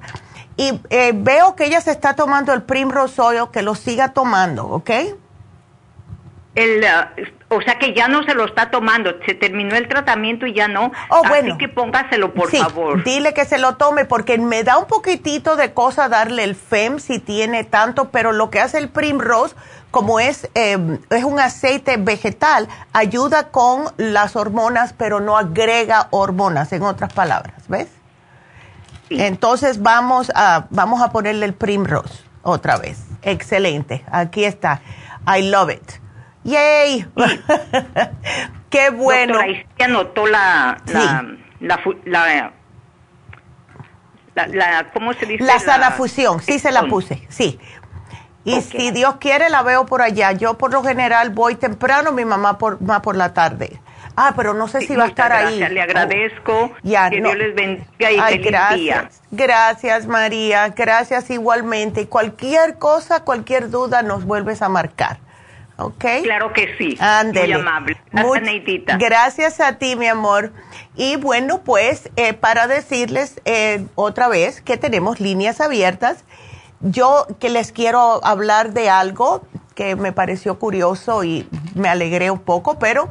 [0.58, 4.68] Y eh, veo que ella se está tomando el Primrose Oil, que lo siga tomando,
[4.68, 4.90] ¿ok?
[6.54, 10.46] El, uh, o sea que ya no se lo está tomando, se terminó el tratamiento
[10.46, 10.92] y ya no.
[11.10, 13.04] Oh, Así que póngaselo, por favor.
[13.04, 17.00] Dile que se lo tome porque me da un poquitito de cosa darle el FEM
[17.00, 19.56] si tiene tanto, pero lo que hace el Primrose
[19.92, 26.72] como es, em, es un aceite vegetal, ayuda con las hormonas, pero no agrega hormonas,
[26.72, 27.90] en otras palabras, ¿ves?
[29.10, 33.04] Entonces vamos a, vamos a ponerle el Primrose otra vez.
[33.22, 34.82] Excelente, aquí está.
[35.28, 35.92] I love it.
[36.44, 37.06] ¡Yay!
[38.70, 39.34] ¡Qué bueno!
[39.34, 40.78] Doctora, se anotó la,
[41.60, 42.54] la,
[44.34, 45.44] la, la, ¿cómo se dice?
[45.44, 47.60] La sana fusión, sí se la puse, sí.
[48.44, 50.32] Y si Dios quiere, la veo por allá.
[50.32, 53.80] Yo por lo general voy temprano, mi mamá por, va por la tarde.
[54.16, 55.60] Ah, pero no sé si va a estar ahí.
[55.60, 56.72] Le agradezco.
[56.84, 59.22] ya, que Dios les bendiga y Ay, gracias.
[59.32, 60.70] Gracias, María.
[60.70, 62.08] Gracias igualmente.
[62.08, 65.20] Cualquier cosa, cualquier duda, nos vuelves a marcar.
[65.78, 66.06] ¿Ok?
[66.24, 66.98] Claro que sí.
[67.34, 67.98] Muy amable.
[68.12, 70.52] Gracias, gracias a ti, mi amor.
[70.96, 76.24] Y bueno, pues eh, para decirles eh, otra vez que tenemos líneas abiertas
[76.82, 79.44] yo que les quiero hablar de algo
[79.76, 83.10] que me pareció curioso y me alegré un poco, pero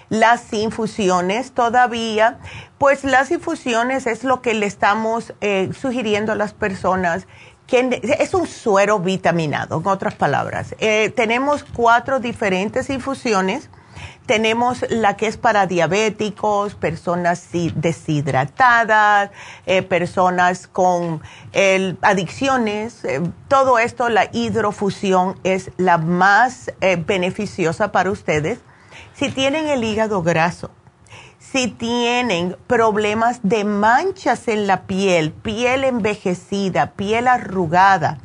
[0.09, 2.39] las infusiones todavía,
[2.81, 7.27] pues las infusiones es lo que le estamos eh, sugiriendo a las personas
[7.67, 10.73] que es un suero vitaminado, en otras palabras.
[10.79, 13.69] Eh, tenemos cuatro diferentes infusiones.
[14.25, 19.29] Tenemos la que es para diabéticos, personas deshidratadas,
[19.67, 21.21] eh, personas con
[22.01, 23.03] adicciones.
[23.47, 26.71] todo esto, la hidrofusión es la más
[27.05, 28.57] beneficiosa para ustedes
[29.13, 30.71] si tienen el hígado graso,
[31.51, 38.19] si tienen problemas de manchas en la piel, piel envejecida, piel arrugada,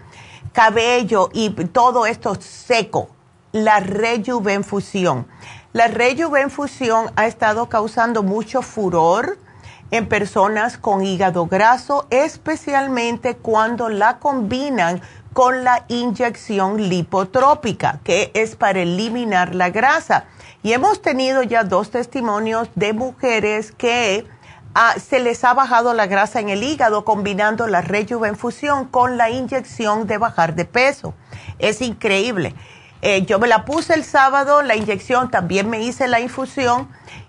[0.53, 3.11] cabello y todo esto seco,
[3.51, 5.27] la rejuvenfusión.
[5.73, 9.39] La rejuvenfusión ha estado causando mucho furor
[9.91, 18.57] en personas con hígado graso, especialmente cuando la combinan con la inyección lipotrópica, que es
[18.57, 20.27] para eliminar la grasa.
[20.67, 24.27] Y hemos tenido ya dos testimonios de mujeres que
[24.75, 29.31] ah, se les ha bajado la grasa en el hígado combinando la rejuvenfusión con la
[29.31, 31.15] inyección de bajar de peso.
[31.61, 32.57] Es increíble.
[33.01, 36.89] Eh, yo me la puse el sábado, la inyección, también me hice la infusión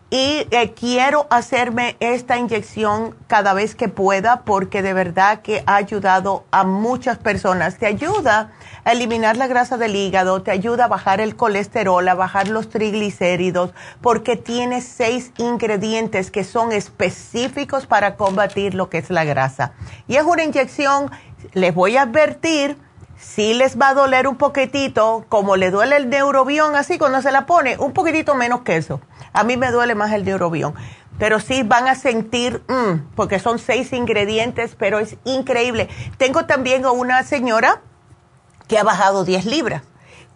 [0.10, 5.76] y eh, quiero hacerme esta inyección cada vez que pueda porque de verdad que ha
[5.76, 7.78] ayudado a muchas personas.
[7.78, 8.52] Te ayuda
[8.88, 12.70] a eliminar la grasa del hígado, te ayuda a bajar el colesterol, a bajar los
[12.70, 19.74] triglicéridos, porque tiene seis ingredientes que son específicos para combatir lo que es la grasa.
[20.08, 21.12] Y es una inyección,
[21.52, 22.78] les voy a advertir,
[23.18, 27.34] si les va a doler un poquitito, como le duele el neurobión así cuando se
[27.34, 29.02] la pone, un poquitito menos que eso.
[29.34, 30.74] A mí me duele más el neurobión
[31.20, 35.90] pero sí van a sentir, mm, porque son seis ingredientes, pero es increíble.
[36.18, 37.82] Tengo también a una señora
[38.68, 39.81] que ha bajado 10 libras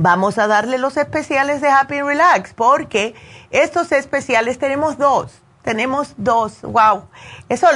[0.00, 3.14] vamos a darle los especiales de Happy Relax, porque
[3.50, 5.32] estos especiales tenemos dos.
[5.62, 7.04] Tenemos dos, wow.
[7.50, 7.66] Eso,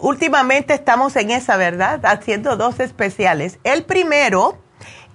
[0.00, 2.00] últimamente estamos en esa, ¿verdad?
[2.06, 3.58] Haciendo dos especiales.
[3.64, 4.56] El primero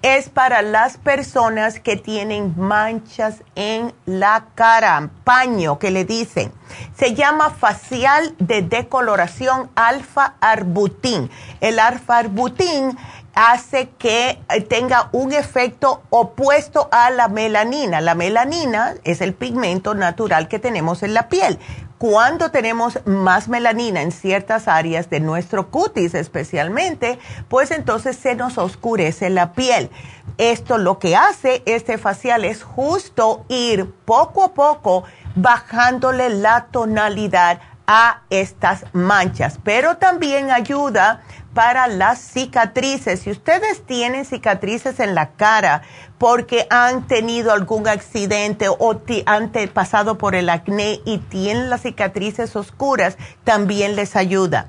[0.04, 6.52] es para las personas que tienen manchas en la cara, paño que le dicen.
[6.96, 11.32] Se llama facial de decoloración alfa arbutin.
[11.62, 12.96] El alfa arbutin
[13.38, 18.02] hace que eh, tenga un efecto opuesto a la melanina.
[18.02, 21.60] La melanina es el pigmento natural que tenemos en la piel.
[22.00, 28.58] Cuando tenemos más melanina en ciertas áreas de nuestro cutis especialmente, pues entonces se nos
[28.58, 29.92] oscurece la piel.
[30.40, 35.04] Esto lo que hace este facial es justo ir poco a poco
[35.36, 41.22] bajándole la tonalidad a estas manchas, pero también ayuda
[41.58, 43.22] para las cicatrices.
[43.22, 45.82] Si ustedes tienen cicatrices en la cara
[46.20, 52.56] porque han tenido algún accidente o han pasado por el acné y tienen las cicatrices
[52.56, 54.68] oscuras, también les ayuda.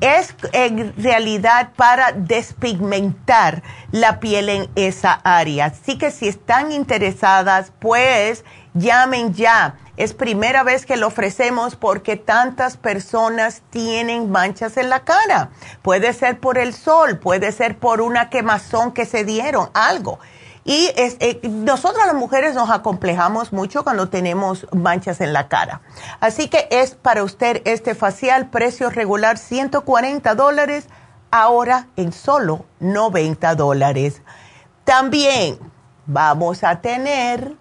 [0.00, 5.66] Es en realidad para despigmentar la piel en esa área.
[5.66, 8.44] Así que si están interesadas, pues
[8.78, 15.00] llamen ya es primera vez que lo ofrecemos porque tantas personas tienen manchas en la
[15.00, 15.50] cara.
[15.82, 20.20] Puede ser por el sol, puede ser por una quemazón que se dieron, algo.
[20.64, 25.80] Y es, eh, nosotras las mujeres nos acomplejamos mucho cuando tenemos manchas en la cara.
[26.20, 30.86] Así que es para usted este facial, precio regular 140 dólares,
[31.32, 34.22] ahora en solo 90 dólares.
[34.84, 35.58] También
[36.06, 37.56] vamos a tener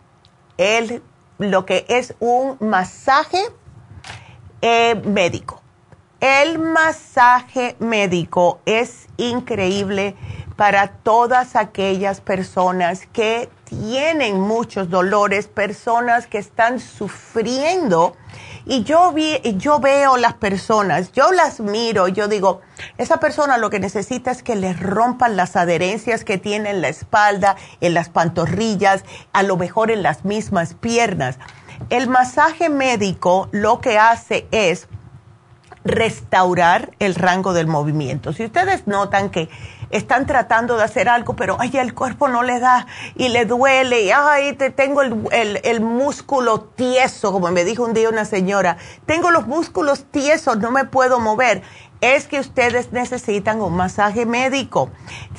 [0.57, 1.01] el
[1.37, 3.39] lo que es un masaje
[4.61, 5.61] eh, médico.
[6.19, 10.15] El masaje médico es increíble
[10.57, 18.15] para todas aquellas personas que tienen muchos dolores, personas que están sufriendo
[18.65, 22.61] y yo, vi, yo veo las personas, yo las miro, yo digo,
[22.97, 26.89] esa persona lo que necesita es que le rompan las adherencias que tiene en la
[26.89, 31.37] espalda, en las pantorrillas, a lo mejor en las mismas piernas.
[31.89, 34.89] El masaje médico lo que hace es
[35.85, 38.33] restaurar el rango del movimiento.
[38.33, 39.49] Si ustedes notan que
[39.89, 44.01] están tratando de hacer algo, pero ay, el cuerpo no le da y le duele,
[44.01, 48.77] y ay, te, tengo el, el, músculo tieso, como me dijo un día una señora,
[49.05, 51.63] tengo los músculos tiesos, no me puedo mover
[52.01, 54.89] es que ustedes necesitan un masaje médico.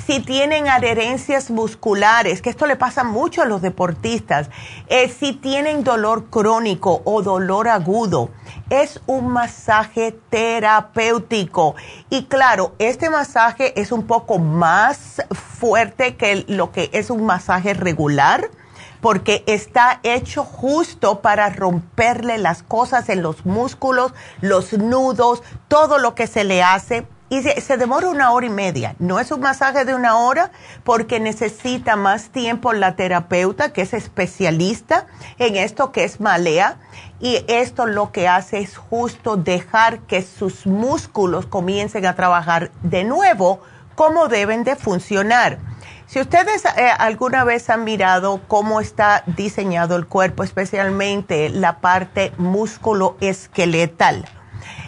[0.07, 4.51] Si tienen adherencias musculares, que esto le pasa mucho a los deportistas,
[4.89, 8.31] eh, si tienen dolor crónico o dolor agudo,
[8.71, 11.75] es un masaje terapéutico.
[12.11, 17.75] Y claro, este masaje es un poco más fuerte que lo que es un masaje
[17.75, 18.51] regular
[19.01, 26.15] porque está hecho justo para romperle las cosas en los músculos, los nudos, todo lo
[26.15, 27.07] que se le hace.
[27.31, 28.97] Y se, demora una hora y media.
[28.99, 30.51] No es un masaje de una hora
[30.83, 35.07] porque necesita más tiempo la terapeuta, que es especialista
[35.39, 36.79] en esto que es malea.
[37.21, 43.05] Y esto lo que hace es justo dejar que sus músculos comiencen a trabajar de
[43.05, 43.61] nuevo
[43.95, 45.59] como deben de funcionar.
[46.09, 52.33] Si ustedes eh, alguna vez han mirado cómo está diseñado el cuerpo, especialmente la parte
[52.39, 54.25] músculo esqueletal,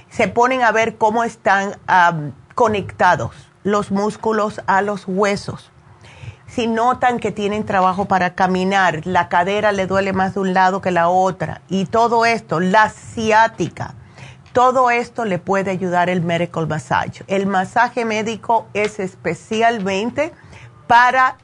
[0.09, 1.75] se ponen a ver cómo están
[2.55, 3.33] conectados
[3.65, 5.71] los músculos a los huesos.
[6.47, 10.81] Si notan que tienen trabajo para caminar, la cadera le duele más de un lado
[10.81, 13.95] que la otra, y todo esto, la ciática,
[14.55, 17.25] todo esto le puede ayudar el medical massage.
[17.27, 20.33] El masaje médico es especialmente
[20.91, 21.37] para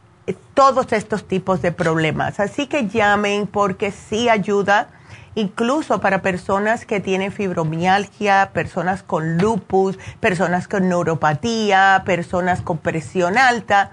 [0.55, 2.41] todos estos tipos de problemas.
[2.41, 4.89] Así que llamen porque sí ayuda,
[5.37, 13.39] incluso para personas que tienen fibromialgia, personas con lupus, personas con neuropatía, personas con presión
[13.39, 13.93] alta.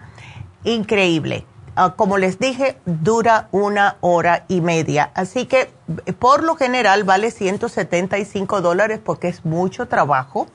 [0.63, 1.45] Increíble.
[1.75, 5.11] Ah, como les dije, dura una hora y media.
[5.13, 5.69] Así que
[6.17, 10.47] por lo general vale 175 dólares porque es mucho trabajo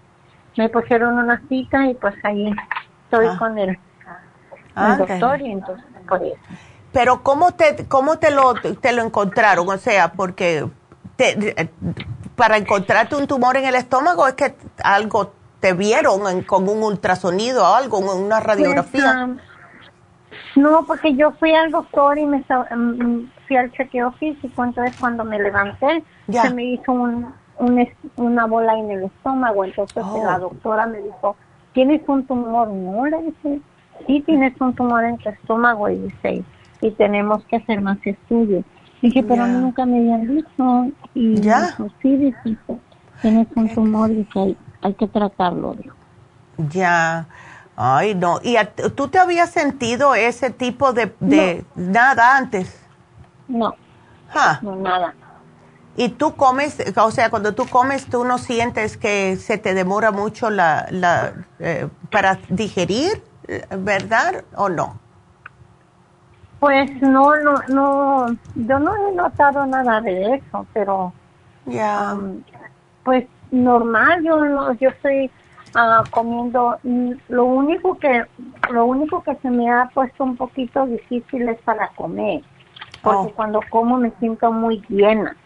[0.55, 2.55] me, pusieron una cita y pues ahí
[3.05, 3.37] estoy ah.
[3.37, 3.77] con el,
[4.77, 6.37] ah, doctor y entonces por eso.
[6.93, 9.69] Pero ¿cómo te, cómo te lo, te lo encontraron?
[9.69, 10.65] O sea, porque
[11.17, 11.69] te,
[12.37, 17.65] para encontrarte un tumor en el estómago es que algo te vieron con un ultrasonido
[17.65, 19.27] o algo, una radiografía.
[19.27, 24.97] Pues, no, porque yo fui al doctor y me mm, fui al chequeo físico, entonces
[24.98, 27.32] cuando me levanté se me hizo un,
[28.16, 30.40] una bola en el estómago, entonces la oh.
[30.40, 31.36] doctora me dijo,
[31.73, 32.68] ¿tienes un tumor?
[32.68, 33.60] No, le dije,
[34.06, 36.44] sí tienes un tumor en tu estómago y dice,
[36.81, 38.64] y tenemos que hacer más estudios.
[39.02, 40.86] Dije, pero nunca me habían dicho.
[41.14, 41.66] Y ¿Ya?
[41.66, 42.56] dijo, sí, dice,
[43.23, 45.74] tienes un tumor y hay, hay que tratarlo.
[45.74, 45.94] Dijo.
[46.70, 47.27] Ya.
[47.77, 48.40] Ay, no.
[48.43, 48.56] ¿Y
[48.94, 52.82] tú te habías sentido ese tipo de, nada antes?
[53.48, 53.74] No.
[54.62, 55.14] No, nada.
[55.97, 60.10] ¿Y tú comes, o sea, cuando tú comes, tú no sientes que se te demora
[60.10, 63.23] mucho la, la eh, para digerir,
[63.78, 64.98] verdad o no?
[66.60, 71.12] Pues no, no, no, yo no he notado nada de eso, pero
[71.64, 72.43] ya, um,
[73.05, 75.31] pues normal, yo no, yo soy
[75.78, 78.24] Ah, comiendo mm, lo único que
[78.70, 82.43] lo único que se me ha puesto un poquito difícil es para comer
[83.07, 83.37] porque oh.
[83.37, 85.37] cuando como me siento muy llena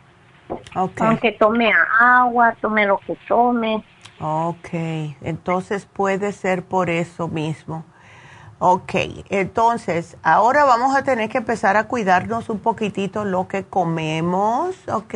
[0.74, 1.70] aunque tome
[2.01, 3.85] agua tome lo que tome
[4.23, 4.69] Ok,
[5.23, 7.87] entonces puede ser por eso mismo.
[8.59, 8.93] Ok,
[9.31, 15.15] entonces ahora vamos a tener que empezar a cuidarnos un poquitito lo que comemos, ¿ok?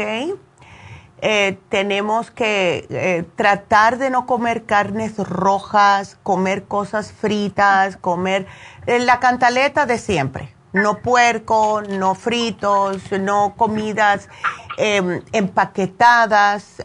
[1.20, 8.46] Eh, tenemos que eh, tratar de no comer carnes rojas, comer cosas fritas, comer
[8.86, 10.53] eh, la cantaleta de siempre.
[10.74, 14.28] No puerco, no fritos, no comidas
[14.76, 16.82] em, empaquetadas,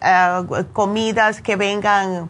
[0.71, 2.29] comidas que vengan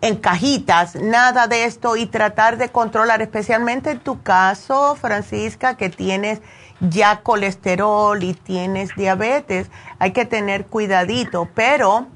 [0.00, 5.90] en cajitas, nada de esto y tratar de controlar, especialmente en tu caso, Francisca, que
[5.90, 6.40] tienes
[6.80, 12.06] ya colesterol y tienes diabetes, hay que tener cuidadito, pero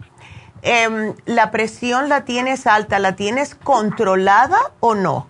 [0.62, 5.26] em, la presión la tienes alta, ¿la tienes controlada o no?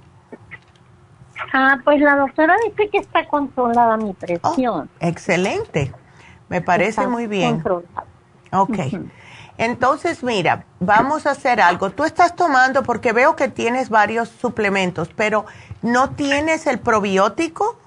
[1.52, 4.90] Ah, pues la doctora dice que está controlada mi presión.
[4.92, 5.92] Oh, excelente,
[6.48, 7.62] me parece muy bien.
[8.52, 8.78] Ok.
[9.56, 11.90] Entonces, mira, vamos a hacer algo.
[11.90, 15.46] Tú estás tomando, porque veo que tienes varios suplementos, pero
[15.82, 17.78] ¿no tienes el probiótico?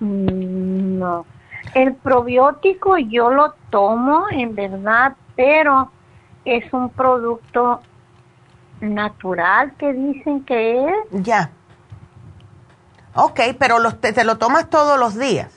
[0.00, 1.26] Mm, no.
[1.74, 5.92] El probiótico yo lo tomo, en verdad, pero
[6.44, 7.80] es un producto
[8.80, 10.94] natural que dicen que es.
[11.10, 11.50] Ya.
[13.14, 15.52] Ok, pero los, te, lo tomas todos los días.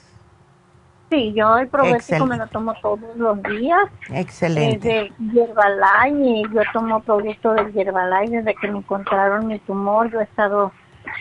[1.10, 3.88] Sí, yo el probiótico me lo tomo todos los días.
[4.10, 5.06] Excelente.
[5.06, 10.10] Es de Herbalife y yo tomo producto del Herbalife desde que me encontraron mi tumor.
[10.10, 10.72] Yo he estado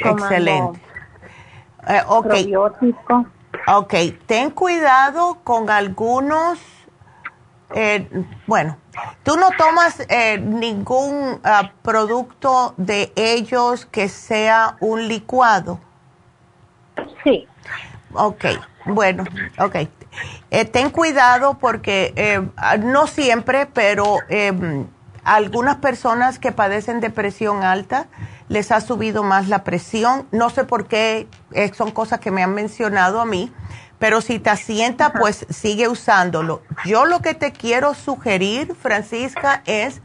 [0.01, 0.79] tomando Excelente.
[1.87, 3.25] Eh, probiótico.
[3.67, 3.93] Ok,
[4.25, 6.59] ten cuidado con algunos,
[7.73, 8.07] eh,
[8.47, 8.77] bueno,
[9.23, 15.79] tú no tomas eh, ningún ah, producto de ellos que sea un licuado.
[17.23, 17.47] Sí.
[18.13, 18.45] Ok,
[18.85, 19.23] bueno,
[19.59, 19.75] ok.
[20.51, 22.47] Eh, ten cuidado porque eh,
[22.79, 24.85] no siempre, pero em,
[25.23, 28.07] algunas personas que padecen de presión alta
[28.49, 30.27] les ha subido más la presión.
[30.31, 33.51] No sé por qué, eh, son cosas que me han mencionado a mí,
[34.03, 36.61] pero si te asienta, pues sigue usándolo.
[36.83, 40.01] Yo lo que te quiero sugerir, Francisca, es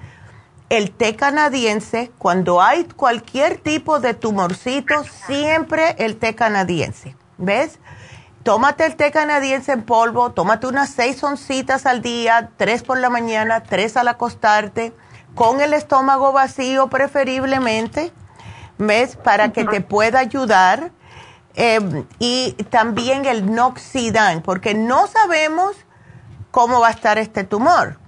[0.69, 2.13] el té canadiense.
[2.17, 7.17] Cuando hay cualquier tipo de tumorcito, siempre el té canadiense.
[7.39, 7.81] ¿Ves?
[8.45, 13.11] tómate el té canadiense en polvo, tómate unas seis oncitas al día, tres por la
[13.11, 14.93] mañana, tres al acostarte,
[15.35, 18.13] con el estómago vacío preferiblemente,
[18.79, 19.17] ¿ves?
[19.17, 20.93] Para que te pueda ayudar.
[21.61, 25.77] Em, y también el noxidan, porque no sabemos
[26.53, 27.99] cómo va a estar este tumor,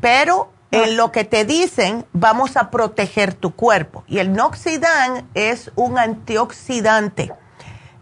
[0.00, 4.02] pero en lo que te dicen, vamos a proteger tu cuerpo.
[4.08, 7.32] Y el noxidan es un antioxidante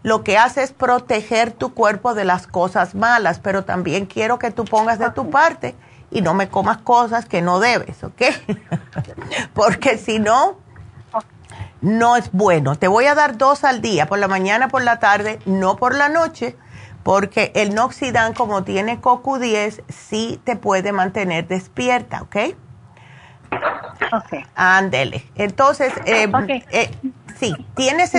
[0.05, 4.51] lo que hace es proteger tu cuerpo de las cosas malas, pero también quiero que
[4.51, 5.73] tú pongas de tu parte
[6.11, 8.21] y no me comas cosas que no debes, ¿ok?
[9.55, 10.59] Porque si no,
[11.85, 12.75] no es bueno.
[12.75, 15.95] Te voy a dar dos al día, por la mañana, por la tarde, no por
[15.95, 16.57] la noche,
[17.03, 22.35] porque el Noxidan, como tiene CoQ10, sí te puede mantener despierta, ¿ok?
[24.11, 24.45] Ok.
[24.55, 25.29] Ándele.
[25.35, 26.27] Entonces, eh,
[26.71, 26.91] eh,
[27.39, 28.11] sí, tienes...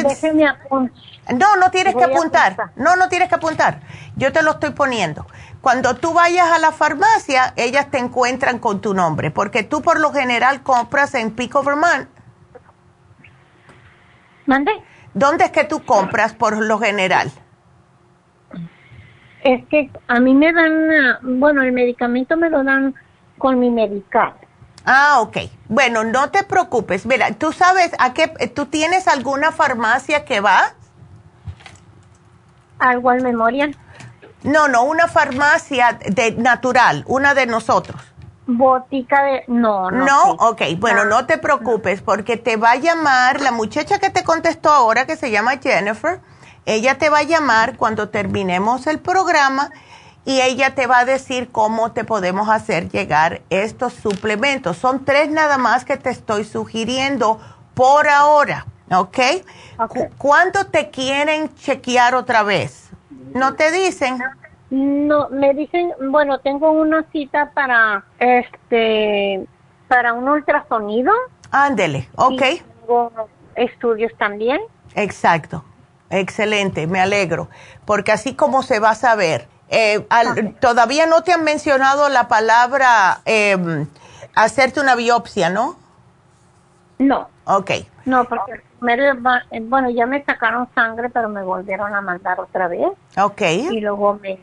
[1.34, 2.70] No, no tienes que apuntar.
[2.76, 3.80] No, no tienes que apuntar.
[4.14, 5.26] Yo te lo estoy poniendo.
[5.60, 9.98] Cuando tú vayas a la farmacia, ellas te encuentran con tu nombre, porque tú por
[9.98, 12.15] lo general compras en Pico Vermont.
[14.46, 14.72] ¿Mande?
[15.14, 17.30] ¿Dónde es que tú compras por lo general?
[19.42, 22.94] Es que a mí me dan, bueno, el medicamento me lo dan
[23.38, 24.34] con mi medical.
[24.84, 25.36] Ah, ok.
[25.68, 27.06] Bueno, no te preocupes.
[27.06, 30.74] Mira, tú sabes a qué, tú tienes alguna farmacia que va
[32.78, 33.76] ¿Algo al Memorial?
[34.42, 38.00] No, no, una farmacia de natural, una de nosotros.
[38.46, 39.44] Botica de...
[39.48, 40.04] No, no.
[40.04, 44.22] No, ok, bueno, no te preocupes porque te va a llamar la muchacha que te
[44.22, 46.20] contestó ahora, que se llama Jennifer,
[46.64, 49.70] ella te va a llamar cuando terminemos el programa
[50.24, 54.76] y ella te va a decir cómo te podemos hacer llegar estos suplementos.
[54.76, 57.40] Son tres nada más que te estoy sugiriendo
[57.74, 58.66] por ahora.
[58.90, 59.18] ¿Ok?
[59.78, 60.08] okay.
[60.18, 62.90] ¿Cuándo te quieren chequear otra vez?
[63.34, 64.18] ¿No te dicen?
[64.18, 64.24] No,
[64.70, 69.46] me dicen, bueno, tengo una cita para este
[69.88, 71.12] para un ultrasonido.
[71.50, 72.42] Ándele, ok.
[72.80, 73.12] tengo
[73.54, 74.60] estudios también.
[74.94, 75.64] Exacto.
[76.10, 77.48] Excelente, me alegro,
[77.84, 79.48] porque así como se va a saber.
[79.68, 80.06] Eh,
[80.60, 83.86] todavía no te han mencionado la palabra eh,
[84.36, 85.76] hacerte una biopsia, ¿no?
[86.98, 87.28] No.
[87.44, 87.72] Ok.
[88.04, 92.86] No, porque bueno, ya me sacaron sangre, pero me volvieron a mandar otra vez.
[93.16, 93.42] Ok.
[93.42, 94.38] Y luego me,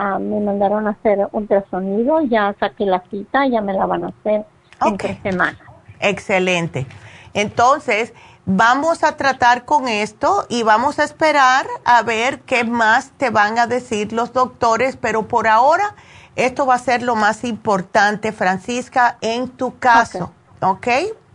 [0.00, 4.08] uh, me mandaron a hacer ultrasonido, ya saqué la cita, ya me la van a
[4.08, 4.44] hacer
[4.84, 5.60] en tres semanas.
[6.00, 6.86] Excelente.
[7.34, 8.14] Entonces,
[8.46, 13.58] vamos a tratar con esto y vamos a esperar a ver qué más te van
[13.58, 15.94] a decir los doctores, pero por ahora
[16.36, 20.32] esto va a ser lo más importante, Francisca, en tu caso.
[20.60, 20.88] ¿Ok?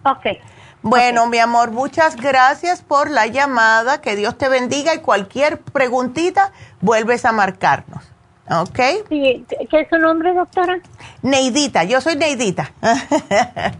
[0.04, 0.18] Ok.
[0.18, 0.40] okay.
[0.82, 4.02] Bueno, mi amor, muchas gracias por la llamada.
[4.02, 8.15] Que Dios te bendiga y cualquier preguntita vuelves a marcarnos.
[8.50, 8.80] ¿Ok?
[9.10, 10.80] Sí, ¿qué es su nombre, doctora?
[11.24, 12.72] Neidita, yo soy Neidita.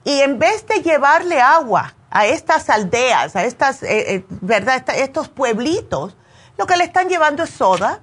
[0.03, 4.83] y en vez de llevarle agua a estas aldeas, a estas, eh, eh, ¿verdad?
[4.95, 6.17] estos pueblitos,
[6.57, 8.01] lo que le están llevando es soda.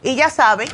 [0.00, 0.68] Y ya saben.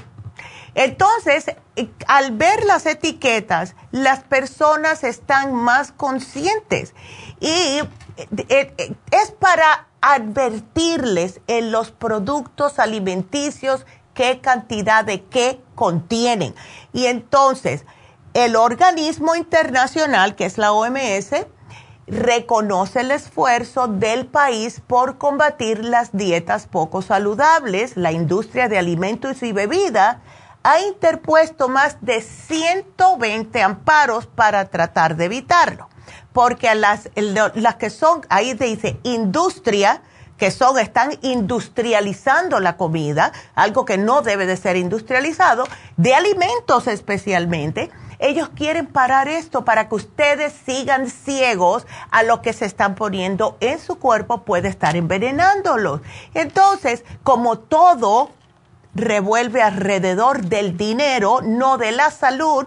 [0.74, 1.46] Entonces,
[1.76, 6.94] eh, al ver las etiquetas, las personas están más conscientes.
[7.40, 7.80] Y
[9.10, 16.54] es para advertirles en los productos alimenticios qué cantidad de qué contienen.
[16.92, 17.84] Y entonces,
[18.32, 21.46] el organismo internacional, que es la OMS,
[22.06, 27.96] reconoce el esfuerzo del país por combatir las dietas poco saludables.
[27.96, 30.22] La industria de alimentos y bebida
[30.62, 35.88] ha interpuesto más de 120 amparos para tratar de evitarlo.
[36.32, 40.02] Porque las, las que son, ahí dice industria,
[40.36, 45.64] que son, están industrializando la comida, algo que no debe de ser industrializado,
[45.96, 52.52] de alimentos especialmente, ellos quieren parar esto para que ustedes sigan ciegos a lo que
[52.52, 56.00] se están poniendo en su cuerpo, puede estar envenenándolos.
[56.32, 58.30] Entonces, como todo
[58.94, 62.66] revuelve alrededor del dinero, no de la salud,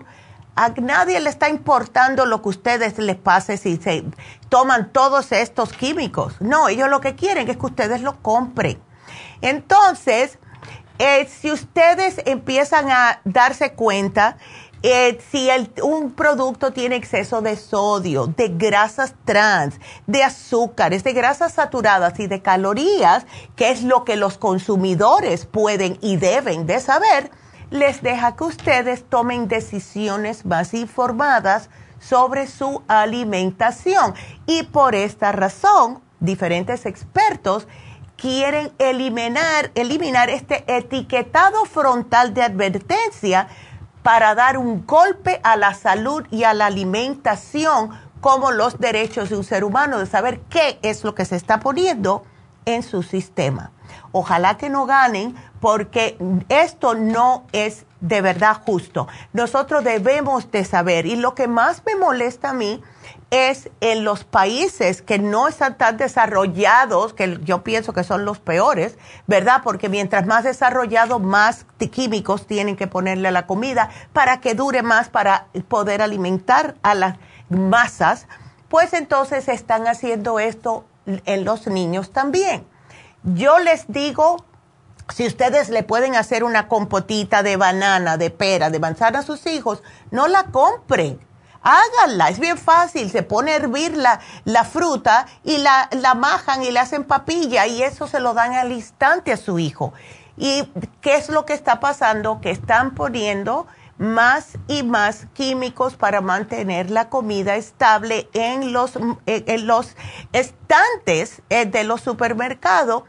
[0.58, 4.04] a nadie le está importando lo que ustedes les pase si se
[4.50, 6.34] toman todos estos químicos.
[6.42, 8.82] No, ellos lo que quieren es que ustedes lo compren.
[9.42, 10.40] Entonces,
[10.98, 14.38] eh, si ustedes empiezan a darse cuenta
[14.82, 15.50] eh, si
[15.84, 19.76] un producto tiene exceso de sodio, de grasas trans,
[20.08, 23.26] de azúcares, de grasas saturadas y de calorías,
[23.56, 27.30] que es lo que los consumidores pueden y deben de saber,
[27.69, 31.69] les deja que ustedes tomen decisiones más informadas
[31.99, 34.14] sobre su alimentación.
[34.45, 37.68] Y por esta razón, diferentes expertos
[38.15, 43.48] quieren eliminar, eliminar este etiquetado frontal de advertencia
[44.03, 47.91] para dar un golpe a la salud y a la alimentación
[48.22, 51.60] como los derechos de un ser humano, de saber qué es lo que se está
[51.60, 52.23] poniendo
[52.65, 53.72] en su sistema.
[54.12, 56.18] Ojalá que no ganen porque
[56.50, 59.08] esto no es de verdad justo.
[59.34, 62.82] Nosotros debemos de saber y lo que más me molesta a mí
[63.30, 68.40] es en los países que no están tan desarrollados, que yo pienso que son los
[68.40, 69.62] peores, ¿verdad?
[69.64, 74.82] Porque mientras más desarrollado, más químicos tienen que ponerle a la comida para que dure
[74.82, 77.18] más, para poder alimentar a las
[77.50, 78.28] masas,
[78.70, 82.66] pues entonces están haciendo esto en los niños también.
[83.34, 84.45] Yo les digo,
[85.14, 89.45] si ustedes le pueden hacer una compotita de banana, de pera, de manzana a sus
[89.48, 91.20] hijos, no la compren
[91.68, 96.64] háganla, es bien fácil, se pone a hervir la, la fruta y la, la majan
[96.64, 99.94] y le hacen papilla y eso se lo dan al instante a su hijo.
[100.38, 100.72] ¿Y
[101.02, 102.40] qué es lo que está pasando?
[102.40, 103.68] Que están poniendo
[103.98, 108.94] más y más químicos para mantener la comida estable en los,
[109.26, 109.95] en los
[110.34, 113.04] estantes eh, de los supermercados,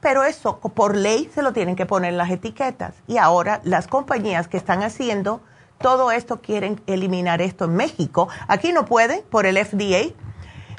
[0.00, 2.94] pero eso por ley se lo tienen que poner en las etiquetas.
[3.06, 5.40] Y ahora las compañías que están haciendo
[5.78, 8.28] todo esto quieren eliminar esto en México.
[8.48, 10.12] Aquí no pueden por el FDA,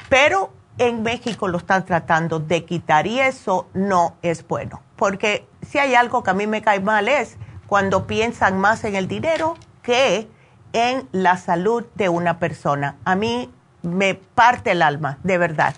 [0.08, 4.82] pero en México lo están tratando de quitar y eso no es bueno.
[4.96, 7.36] Porque si hay algo que a mí me cae mal es
[7.66, 10.28] cuando piensan más en el dinero que
[10.72, 12.96] en la salud de una persona.
[13.04, 13.52] A mí
[13.82, 15.74] me parte el alma, de verdad.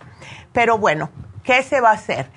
[0.52, 1.10] Pero bueno,
[1.42, 2.30] ¿qué se va a hacer?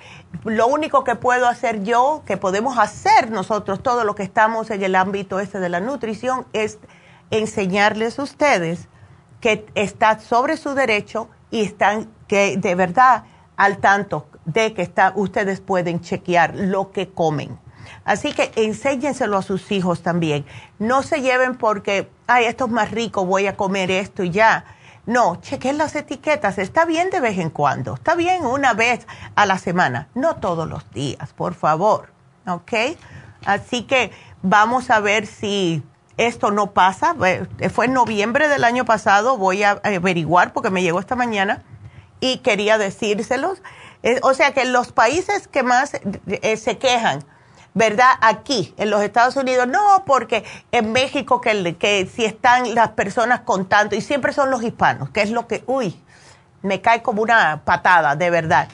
[0.44, 4.82] Lo único que puedo hacer yo, que podemos hacer nosotros, todos los que estamos en
[4.82, 6.78] el ámbito este de la nutrición, es
[7.30, 8.88] enseñarles a ustedes
[9.40, 13.24] que está sobre su derecho y están que de verdad
[13.56, 17.58] al tanto de que está, ustedes pueden chequear lo que comen.
[18.04, 20.44] Así que enséñenselo a sus hijos también.
[20.78, 24.64] No se lleven porque, ay, esto es más rico, voy a comer esto y ya.
[25.06, 26.58] No, chequen las etiquetas.
[26.58, 27.94] Está bien de vez en cuando.
[27.94, 29.06] Está bien una vez
[29.36, 30.08] a la semana.
[30.14, 32.12] No todos los días, por favor.
[32.46, 32.72] ¿Ok?
[33.44, 34.10] Así que
[34.42, 35.82] vamos a ver si
[36.16, 37.14] esto no pasa.
[37.72, 39.36] Fue en noviembre del año pasado.
[39.36, 41.62] Voy a averiguar porque me llegó esta mañana
[42.18, 43.62] y quería decírselos.
[44.02, 45.92] Eh, o sea que los países que más
[46.26, 47.24] eh, se quejan,
[47.76, 48.12] ¿verdad?
[48.22, 53.40] Aquí, en los Estados Unidos, no, porque en México que, que si están las personas
[53.40, 56.02] con tanto, y siempre son los hispanos, que es lo que, uy,
[56.62, 58.68] me cae como una patada, de verdad.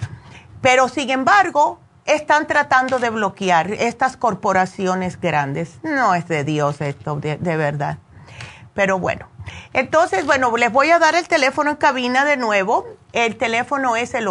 [0.60, 5.80] Pero sin embargo, están tratando de bloquear estas corporaciones grandes.
[5.82, 7.98] No es de Dios esto, de, de verdad.
[8.72, 9.26] Pero bueno,
[9.72, 12.86] entonces, bueno, les voy a dar el teléfono en cabina de nuevo.
[13.12, 14.28] El teléfono es el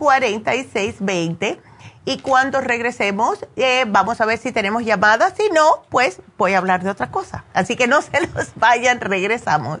[0.00, 1.60] 877-222-4620.
[2.06, 5.34] Y cuando regresemos, eh, vamos a ver si tenemos llamadas.
[5.36, 7.44] Si no, pues voy a hablar de otra cosa.
[7.52, 9.80] Así que no se los vayan, regresamos.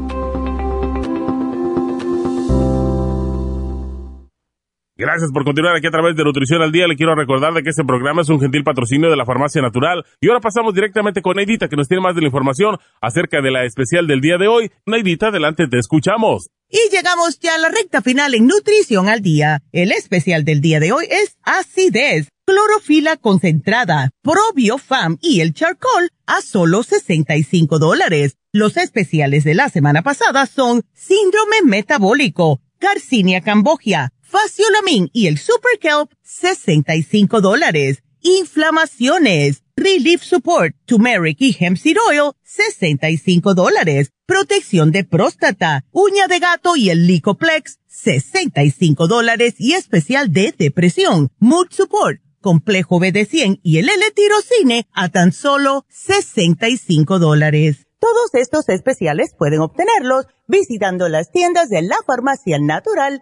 [5.01, 6.85] Gracias por continuar aquí a través de Nutrición al Día.
[6.85, 10.05] Le quiero recordar de que este programa es un gentil patrocinio de la Farmacia Natural.
[10.19, 13.49] Y ahora pasamos directamente con Neidita, que nos tiene más de la información acerca de
[13.49, 14.71] la especial del día de hoy.
[14.85, 16.51] Neidita, adelante, te escuchamos.
[16.69, 19.63] Y llegamos ya a la recta final en Nutrición al Día.
[19.71, 26.41] El especial del día de hoy es acidez, clorofila concentrada, probiofam y el charcoal a
[26.41, 28.37] solo 65 dólares.
[28.53, 35.77] Los especiales de la semana pasada son síndrome metabólico, Garcinia cambogia, faciolamin y el super
[35.79, 38.03] kelp, 65 dólares.
[38.21, 46.39] Inflamaciones, relief support, turmeric y hemp seed oil, 65 dólares protección de próstata, uña de
[46.39, 53.79] gato y el Licoplex, 65 dólares y especial de depresión, Mood Support, complejo BD100 y
[53.79, 57.87] el L-tirocine a tan solo 65 dólares.
[57.99, 63.21] Todos estos especiales pueden obtenerlos visitando las tiendas de la farmacia natural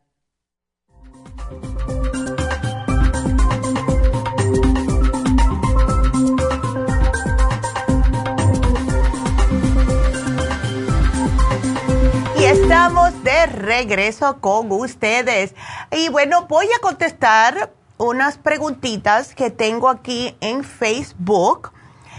[12.51, 15.55] Estamos de regreso con ustedes.
[15.89, 21.71] Y bueno, voy a contestar unas preguntitas que tengo aquí en Facebook.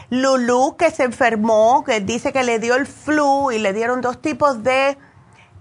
[0.09, 4.23] Lulu, que se enfermó, que dice que le dio el flu y le dieron dos
[4.23, 4.97] tipos de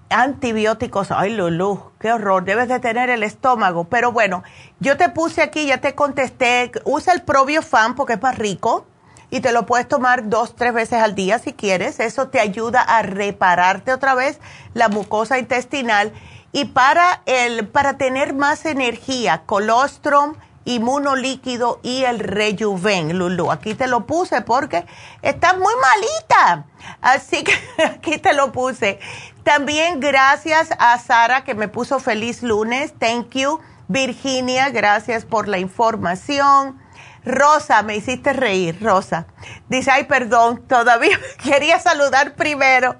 [0.09, 1.11] antibióticos.
[1.11, 3.83] Ay, Lulu, qué horror, debes de tener el estómago.
[3.85, 4.41] Pero bueno,
[4.79, 7.23] yo te puse aquí, ya te contesté, usa el
[7.61, 8.85] Fan porque es más rico
[9.31, 11.99] y te lo puedes tomar dos, tres veces al día si quieres.
[11.99, 14.39] Eso te ayuda a repararte otra vez
[14.73, 16.11] la mucosa intestinal.
[16.51, 20.35] Y para, el, para tener más energía, colostrum,
[20.65, 23.51] inmunolíquido y el rejuven, Lulu.
[23.51, 24.85] Aquí te lo puse porque
[25.21, 26.65] estás muy malita.
[27.01, 27.53] Así que
[27.85, 28.99] aquí te lo puse.
[29.43, 32.93] También gracias a Sara que me puso feliz lunes.
[32.99, 33.61] Thank you.
[33.87, 36.79] Virginia, gracias por la información.
[37.23, 39.27] Rosa, me hiciste reír, Rosa.
[39.69, 42.95] Dice, ay, perdón, todavía quería saludar primero.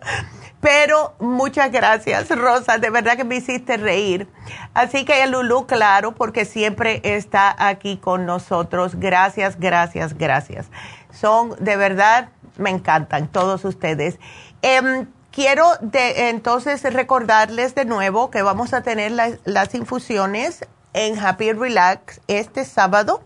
[0.61, 4.27] Pero muchas gracias, Rosa, de verdad que me hiciste reír.
[4.75, 8.93] Así que Lulu, claro, porque siempre está aquí con nosotros.
[8.99, 10.67] Gracias, gracias, gracias.
[11.11, 14.19] Son, de verdad, me encantan todos ustedes.
[14.61, 19.11] Em, quiero de, entonces recordarles de nuevo que vamos a tener
[19.43, 23.23] las infusiones en Happy Relax este sábado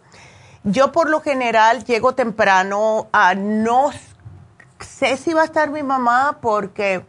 [0.66, 3.92] yo por lo general llego temprano, a no
[4.80, 7.06] sé si va a estar mi mamá porque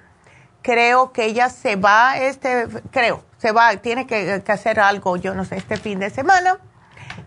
[0.62, 5.44] creo que ella se va, este, creo, se va, tiene que, hacer algo, yo no
[5.44, 6.58] sé, este fin de semana,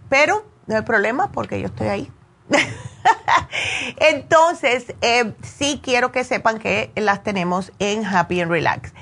[0.08, 2.12] pero no hay problema porque yo estoy ahí.
[3.98, 8.94] Entonces, eh, sí quiero que sepan que las tenemos en Happy and Relax.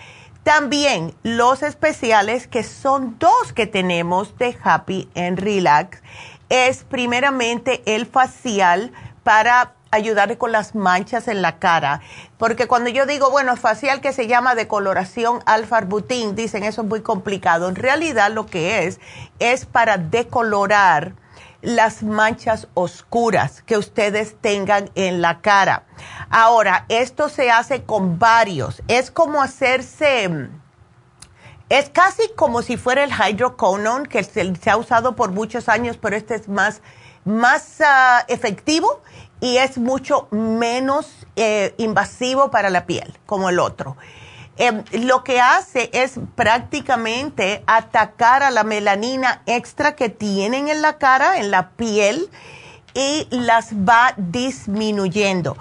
[0.44, 6.02] También los especiales que son dos que tenemos de Happy and Relax
[6.50, 8.92] es primeramente el facial
[9.24, 12.02] para ayudar con las manchas en la cara.
[12.38, 17.02] Porque cuando yo digo, bueno, facial que se llama decoloración alfa-arbutin, dicen eso es muy
[17.02, 17.70] complicado.
[17.70, 19.00] En realidad lo que es
[19.40, 21.14] es para decolorar
[21.62, 25.84] las manchas oscuras que ustedes tengan en la cara.
[26.30, 28.84] Ahora, esto se hace con varios.
[28.88, 30.50] Es como hacerse
[31.70, 36.16] es casi como si fuera el hydroquinone, que se, ha usado por muchos años, pero
[36.16, 36.82] este es más,
[37.26, 39.02] más ah, efectivo
[39.42, 43.98] y es mucho menos eh, invasivo para la piel, como el otro.
[44.56, 50.98] Em, lo que hace es prácticamente atacar a la melanina extra que tienen en la
[50.98, 52.30] cara, en la piel,
[52.96, 55.56] y las va disminuyendo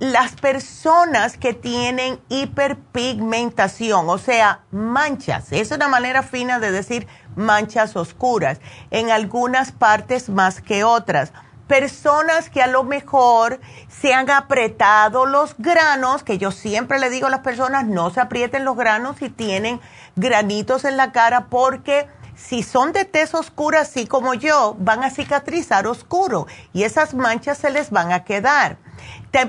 [0.00, 7.06] las personas que tienen hiperpigmentación, o sea, manchas, es una manera fina de decir
[7.36, 8.60] manchas oscuras,
[8.90, 11.34] en algunas partes más que otras.
[11.66, 17.26] Personas que a lo mejor se han apretado los granos, que yo siempre le digo
[17.26, 19.80] a las personas, no se aprieten los granos si tienen
[20.16, 25.10] granitos en la cara porque si son de tez oscura, así como yo, van a
[25.10, 28.78] cicatrizar oscuro y esas manchas se les van a quedar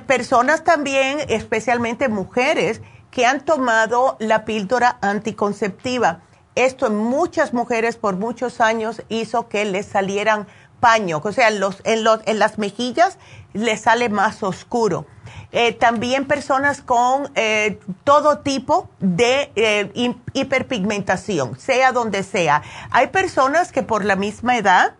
[0.07, 6.21] personas también, especialmente mujeres, que han tomado la píldora anticonceptiva.
[6.55, 10.47] Esto en muchas mujeres por muchos años hizo que les salieran
[10.79, 13.17] paños, o sea, en, los, en, los, en las mejillas
[13.53, 15.05] les sale más oscuro.
[15.53, 22.63] Eh, también personas con eh, todo tipo de eh, hiperpigmentación, sea donde sea.
[22.89, 24.95] Hay personas que por la misma edad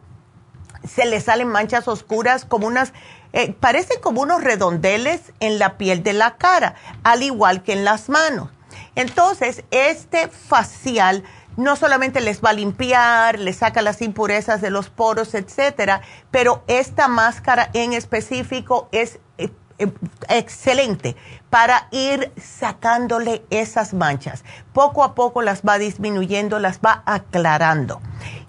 [0.88, 2.94] se le salen manchas oscuras como unas,
[3.33, 7.85] eh, parecen como unos redondeles en la piel de la cara, al igual que en
[7.85, 8.49] las manos.
[8.95, 11.23] Entonces, este facial
[11.57, 16.63] no solamente les va a limpiar, les saca las impurezas de los poros, etcétera, pero
[16.67, 19.91] esta máscara en específico es eh, eh,
[20.29, 21.15] excelente
[21.49, 24.43] para ir sacándole esas manchas.
[24.73, 28.01] Poco a poco las va disminuyendo, las va aclarando.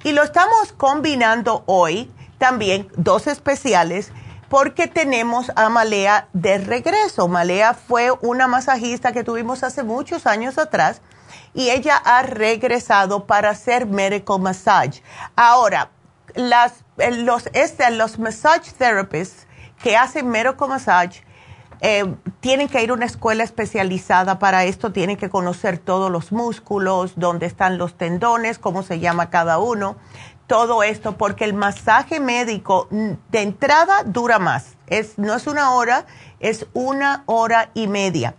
[0.04, 4.12] Y lo estamos combinando hoy también, dos especiales,
[4.52, 7.26] porque tenemos a Malea de regreso.
[7.26, 11.00] Malea fue una masajista que tuvimos hace muchos años atrás
[11.54, 15.02] y ella ha regresado para hacer medical massage.
[15.36, 15.88] Ahora,
[16.34, 19.46] las, los, este, los massage therapists
[19.82, 21.22] que hacen medical massage
[21.80, 26.30] eh, tienen que ir a una escuela especializada para esto, tienen que conocer todos los
[26.30, 29.96] músculos, dónde están los tendones, cómo se llama cada uno,
[30.52, 34.74] todo esto, porque el masaje médico de entrada dura más.
[34.86, 36.04] Es, no es una hora,
[36.40, 38.34] es una hora y media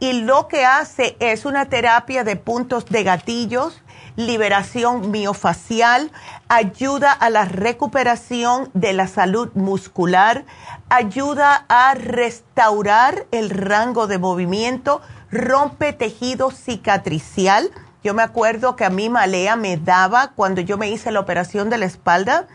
[0.00, 3.82] y lo que hace es una terapia de puntos de gatillos,
[4.16, 6.12] liberación miofacial,
[6.48, 10.44] ayuda a la recuperación de la salud muscular,
[10.88, 15.00] ayuda a restaurar el rango de movimiento,
[15.30, 17.70] rompe tejido cicatricial.
[18.02, 21.68] Yo me acuerdo que a mí Malea me daba cuando yo me hice la operación
[21.70, 22.46] de la espalda.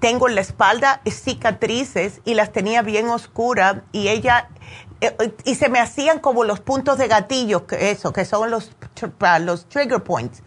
[0.00, 4.48] Tengo en la espalda cicatrices y las tenía bien oscuras y ella
[5.00, 8.72] eh, y se me hacían como los puntos de gatillo, eso, que son los,
[9.40, 10.42] los trigger points.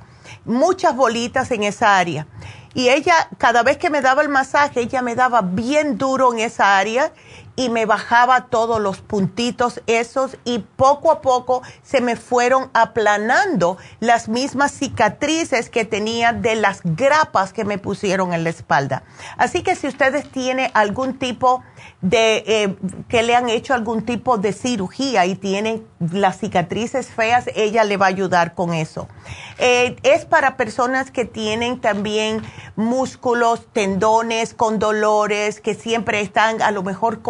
[0.45, 2.27] Muchas bolitas en esa área.
[2.73, 6.39] Y ella, cada vez que me daba el masaje, ella me daba bien duro en
[6.39, 7.11] esa área
[7.60, 13.77] y me bajaba todos los puntitos esos y poco a poco se me fueron aplanando
[13.99, 19.03] las mismas cicatrices que tenía de las grapas que me pusieron en la espalda.
[19.36, 21.61] Así que si ustedes tienen algún tipo
[22.02, 22.76] de, eh,
[23.10, 27.98] que le han hecho algún tipo de cirugía y tienen las cicatrices feas, ella le
[27.98, 29.10] va a ayudar con eso.
[29.57, 32.41] Eh, es para personas que tienen también
[32.77, 37.22] músculos, tendones con dolores, que siempre están a lo mejor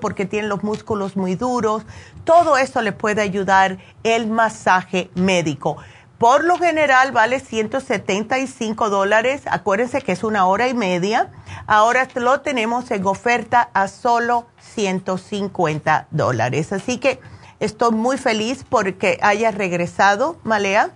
[0.00, 1.84] porque tienen los músculos muy duros.
[2.24, 5.76] Todo eso le puede ayudar el masaje médico.
[6.18, 9.42] Por lo general vale 175 dólares.
[9.46, 11.30] Acuérdense que es una hora y media.
[11.66, 16.72] Ahora lo tenemos en oferta a solo 150 dólares.
[16.72, 17.20] Así que
[17.60, 20.90] estoy muy feliz porque haya regresado, Malea.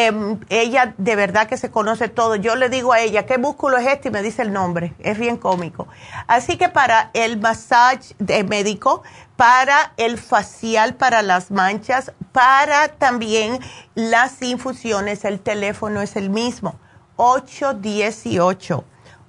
[0.00, 2.36] Em, ella de verdad que se conoce todo.
[2.36, 4.08] Yo le digo a ella, ¿qué músculo es este?
[4.08, 4.94] Y me dice el nombre.
[5.00, 5.88] Es bien cómico.
[6.28, 9.02] Así que para el masaje de médico,
[9.34, 13.58] para el facial, para las manchas, para también
[13.96, 16.76] las infusiones, el teléfono es el mismo.
[17.16, 18.84] 818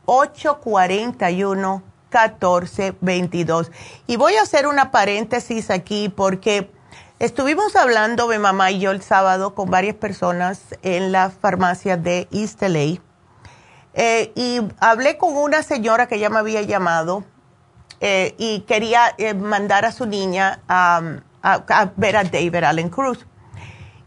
[0.06, 3.72] 841 1422.
[4.06, 6.70] Y voy a hacer una paréntesis aquí porque
[7.20, 12.30] Estuvimos hablando, mi mamá y yo, el sábado con varias personas en la farmacia de
[12.32, 13.02] East LA.
[13.94, 17.26] Eh, y hablé con una señora que ya me había llamado
[18.00, 21.02] eh, y quería eh, mandar a su niña a,
[21.98, 23.28] ver a David Allen Cruz.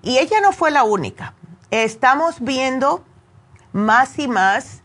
[0.00, 1.34] Y ella no fue la única.
[1.70, 3.04] Estamos viendo
[3.74, 4.82] más y más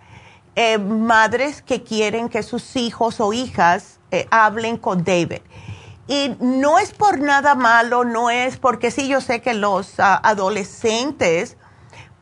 [0.82, 4.02] madres que quieren que sus hijos o hijas
[4.32, 5.44] hablen con David.
[6.08, 10.20] Y no es por nada malo, no es porque sí, yo sé que los ah,
[10.24, 11.58] adolescentes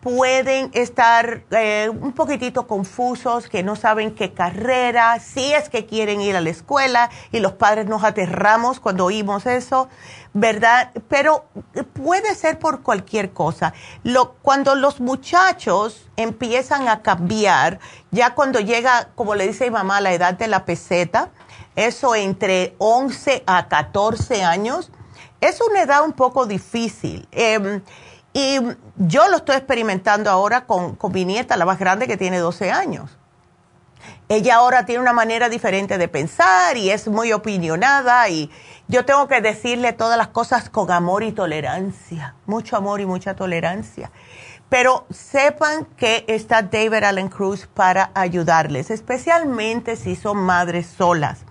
[0.06, 6.22] pueden estar eh, un poquitito confusos, que no saben qué carrera, si es que quieren
[6.22, 9.90] ir a la escuela y los padres nos aterramos cuando oímos eso,
[10.32, 10.92] ¿verdad?
[11.10, 11.46] Pero
[11.94, 13.74] puede ser por cualquier cosa.
[14.04, 17.80] Lo, cuando los muchachos empiezan a cambiar,
[18.12, 21.30] ya cuando llega, como le dice mi mamá, la edad de la peseta,
[21.76, 24.92] eso entre 11 a 14 años,
[25.42, 27.28] es una edad un poco difícil.
[27.32, 27.82] Em,
[28.34, 28.60] y
[28.98, 32.72] yo lo estoy experimentando ahora con, con, mi nieta, la más grande, que tiene 12
[32.72, 33.18] años.
[34.28, 38.52] Ella ahora tiene una manera diferente de pensar y es muy opinionada y
[38.88, 43.36] yo tengo que decirle todas las cosas con amor y tolerancia, mucho amor y mucha
[43.36, 44.12] tolerancia.
[44.70, 51.46] Pero sepan que está David Allen Cruz para ayudarles, especialmente si son madres solas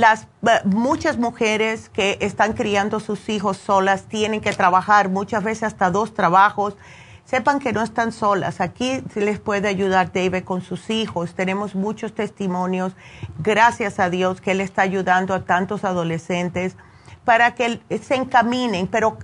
[0.00, 0.28] las,
[0.64, 6.14] muchas mujeres que están criando sus hijos solas tienen que trabajar muchas veces hasta dos
[6.14, 6.76] trabajos.
[7.24, 8.60] Sepan que no están solas.
[8.60, 11.34] Aquí les puede ayudar David con sus hijos.
[11.34, 12.92] Tenemos muchos testimonios,
[13.38, 16.76] gracias a Dios, que Él está ayudando a tantos adolescentes
[17.24, 18.86] para que se encaminen.
[18.86, 19.18] Pero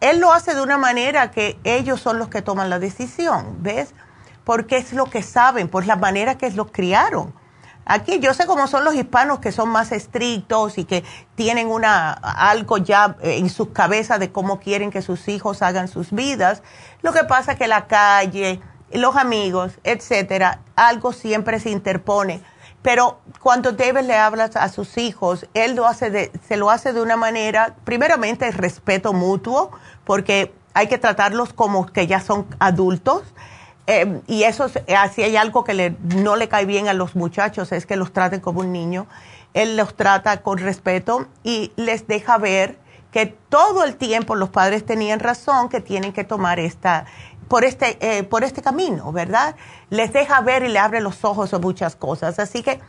[0.00, 3.94] Él lo hace de una manera que ellos son los que toman la decisión, ¿ves?
[4.46, 7.34] porque es lo que saben, por la manera que los criaron.
[7.88, 11.04] Aquí yo sé cómo son los hispanos que son más estrictos y que
[11.36, 16.10] tienen una algo ya en sus cabezas de cómo quieren que sus hijos hagan sus
[16.10, 16.64] vidas.
[17.02, 18.60] Lo que pasa es que la calle,
[18.92, 22.42] los amigos, etcétera, algo siempre se interpone.
[22.82, 26.92] Pero cuando David le habla a sus hijos, él lo hace de, se lo hace
[26.92, 29.70] de una manera, primeramente, respeto mutuo,
[30.04, 33.22] porque hay que tratarlos como que ya son adultos
[33.86, 37.86] eh, y eso, así hay algo que no le cae bien a los muchachos, es
[37.86, 39.06] que los traten como un niño.
[39.54, 42.78] Él los trata con respeto y les deja ver
[43.10, 47.06] que todo el tiempo los padres tenían razón, que tienen que tomar esta,
[47.48, 49.56] por este, eh, por este camino, ¿verdad?
[49.88, 52.38] Les deja ver y le abre los ojos a muchas cosas.
[52.38, 52.80] Así que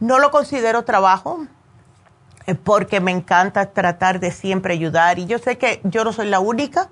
[0.00, 1.46] no lo considero trabajo,
[2.46, 5.18] eh, porque me encanta tratar de siempre ayudar.
[5.18, 6.88] Y yo sé que yo no soy la única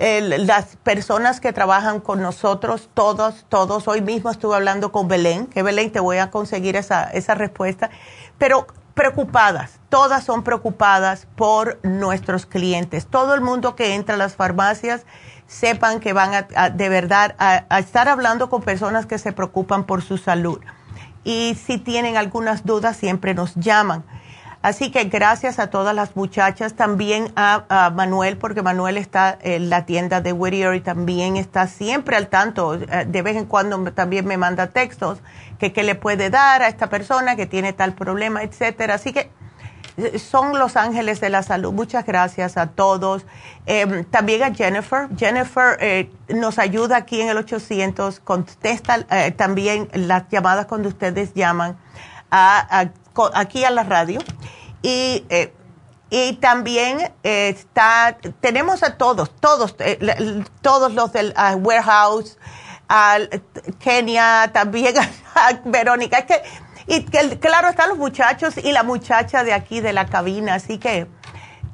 [0.00, 5.62] las personas que trabajan con nosotros, todos, todos, hoy mismo estuve hablando con Belén, que
[5.62, 7.90] Belén te voy a conseguir esa, esa respuesta,
[8.38, 13.06] pero preocupadas, todas son preocupadas por nuestros clientes.
[13.06, 15.04] Todo el mundo que entra a las farmacias
[15.46, 20.00] sepan que van a, de verdad a estar hablando con personas que se preocupan por
[20.00, 20.60] su salud.
[21.24, 24.04] Y si tienen algunas dudas, siempre nos llaman.
[24.62, 29.86] Así que gracias a todas las muchachas, también a, Manuel, porque Manuel está en la
[29.86, 34.26] tienda de Whittier y también está siempre al tanto, eh, de vez en cuando también
[34.26, 35.20] me manda textos
[35.58, 38.94] que qué le puede dar a esta persona que tiene tal problema, etcétera.
[38.94, 39.30] Así que
[39.96, 41.72] eh, son los ángeles de la salud.
[41.72, 43.24] Muchas gracias a todos.
[43.64, 45.08] Em, también a Jennifer.
[45.16, 49.06] Jennifer eh, nos ayuda aquí en el 800, contesta
[49.36, 51.78] también las llamadas cuando ustedes llaman
[52.30, 52.90] a
[53.34, 54.20] aquí a la radio.
[54.82, 55.52] Y, eh,
[56.10, 62.38] y también eh, está, tenemos a todos, todos, eh, todos los del warehouse,
[62.88, 63.18] a
[63.78, 64.94] Kenia, también
[65.34, 66.18] a, Verónica.
[66.18, 66.42] Es que,
[66.86, 70.78] y que, claro, están los muchachos y la muchacha de aquí de la cabina, así
[70.78, 71.06] que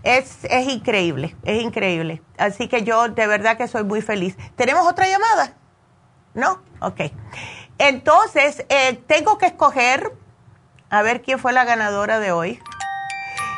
[0.02, 2.22] es, es increíble, es increíble.
[2.36, 4.36] Así que yo de verdad que soy muy feliz.
[4.56, 5.54] ¿Tenemos otra llamada?
[6.34, 6.60] ¿No?
[6.80, 7.00] Ok.
[7.78, 8.66] Entonces,
[9.06, 10.12] tengo que escoger
[10.90, 12.60] a ver quién fue la ganadora de hoy.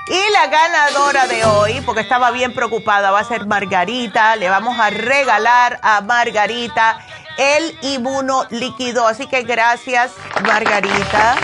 [0.08, 4.36] Y la ganadora de hoy, porque estaba bien preocupada, va a ser Margarita.
[4.36, 6.98] Le vamos a regalar a Margarita
[7.36, 9.06] el inmuno líquido.
[9.06, 10.12] Así que gracias,
[10.46, 11.36] Margarita.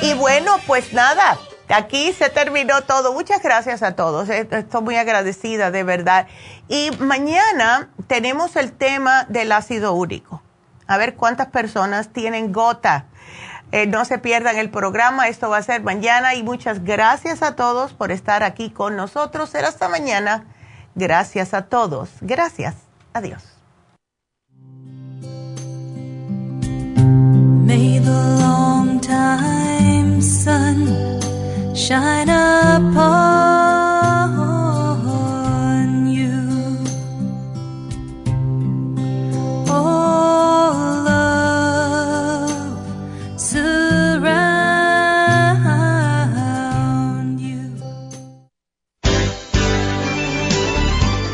[0.00, 1.38] Y bueno, pues nada,
[1.68, 3.12] aquí se terminó todo.
[3.12, 4.28] Muchas gracias a todos.
[4.28, 6.26] Eh, estoy muy agradecida, de verdad.
[6.68, 10.42] Y mañana tenemos el tema del ácido úrico.
[10.88, 13.06] A ver cuántas personas tienen gota
[13.72, 17.56] eh, no se pierdan el programa, esto va a ser mañana y muchas gracias a
[17.56, 19.48] todos por estar aquí con nosotros.
[19.48, 20.44] Será hasta mañana.
[20.94, 22.10] Gracias a todos.
[22.20, 22.74] Gracias.
[23.14, 23.42] Adiós.
[27.64, 30.86] May the long time sun
[31.74, 32.28] shine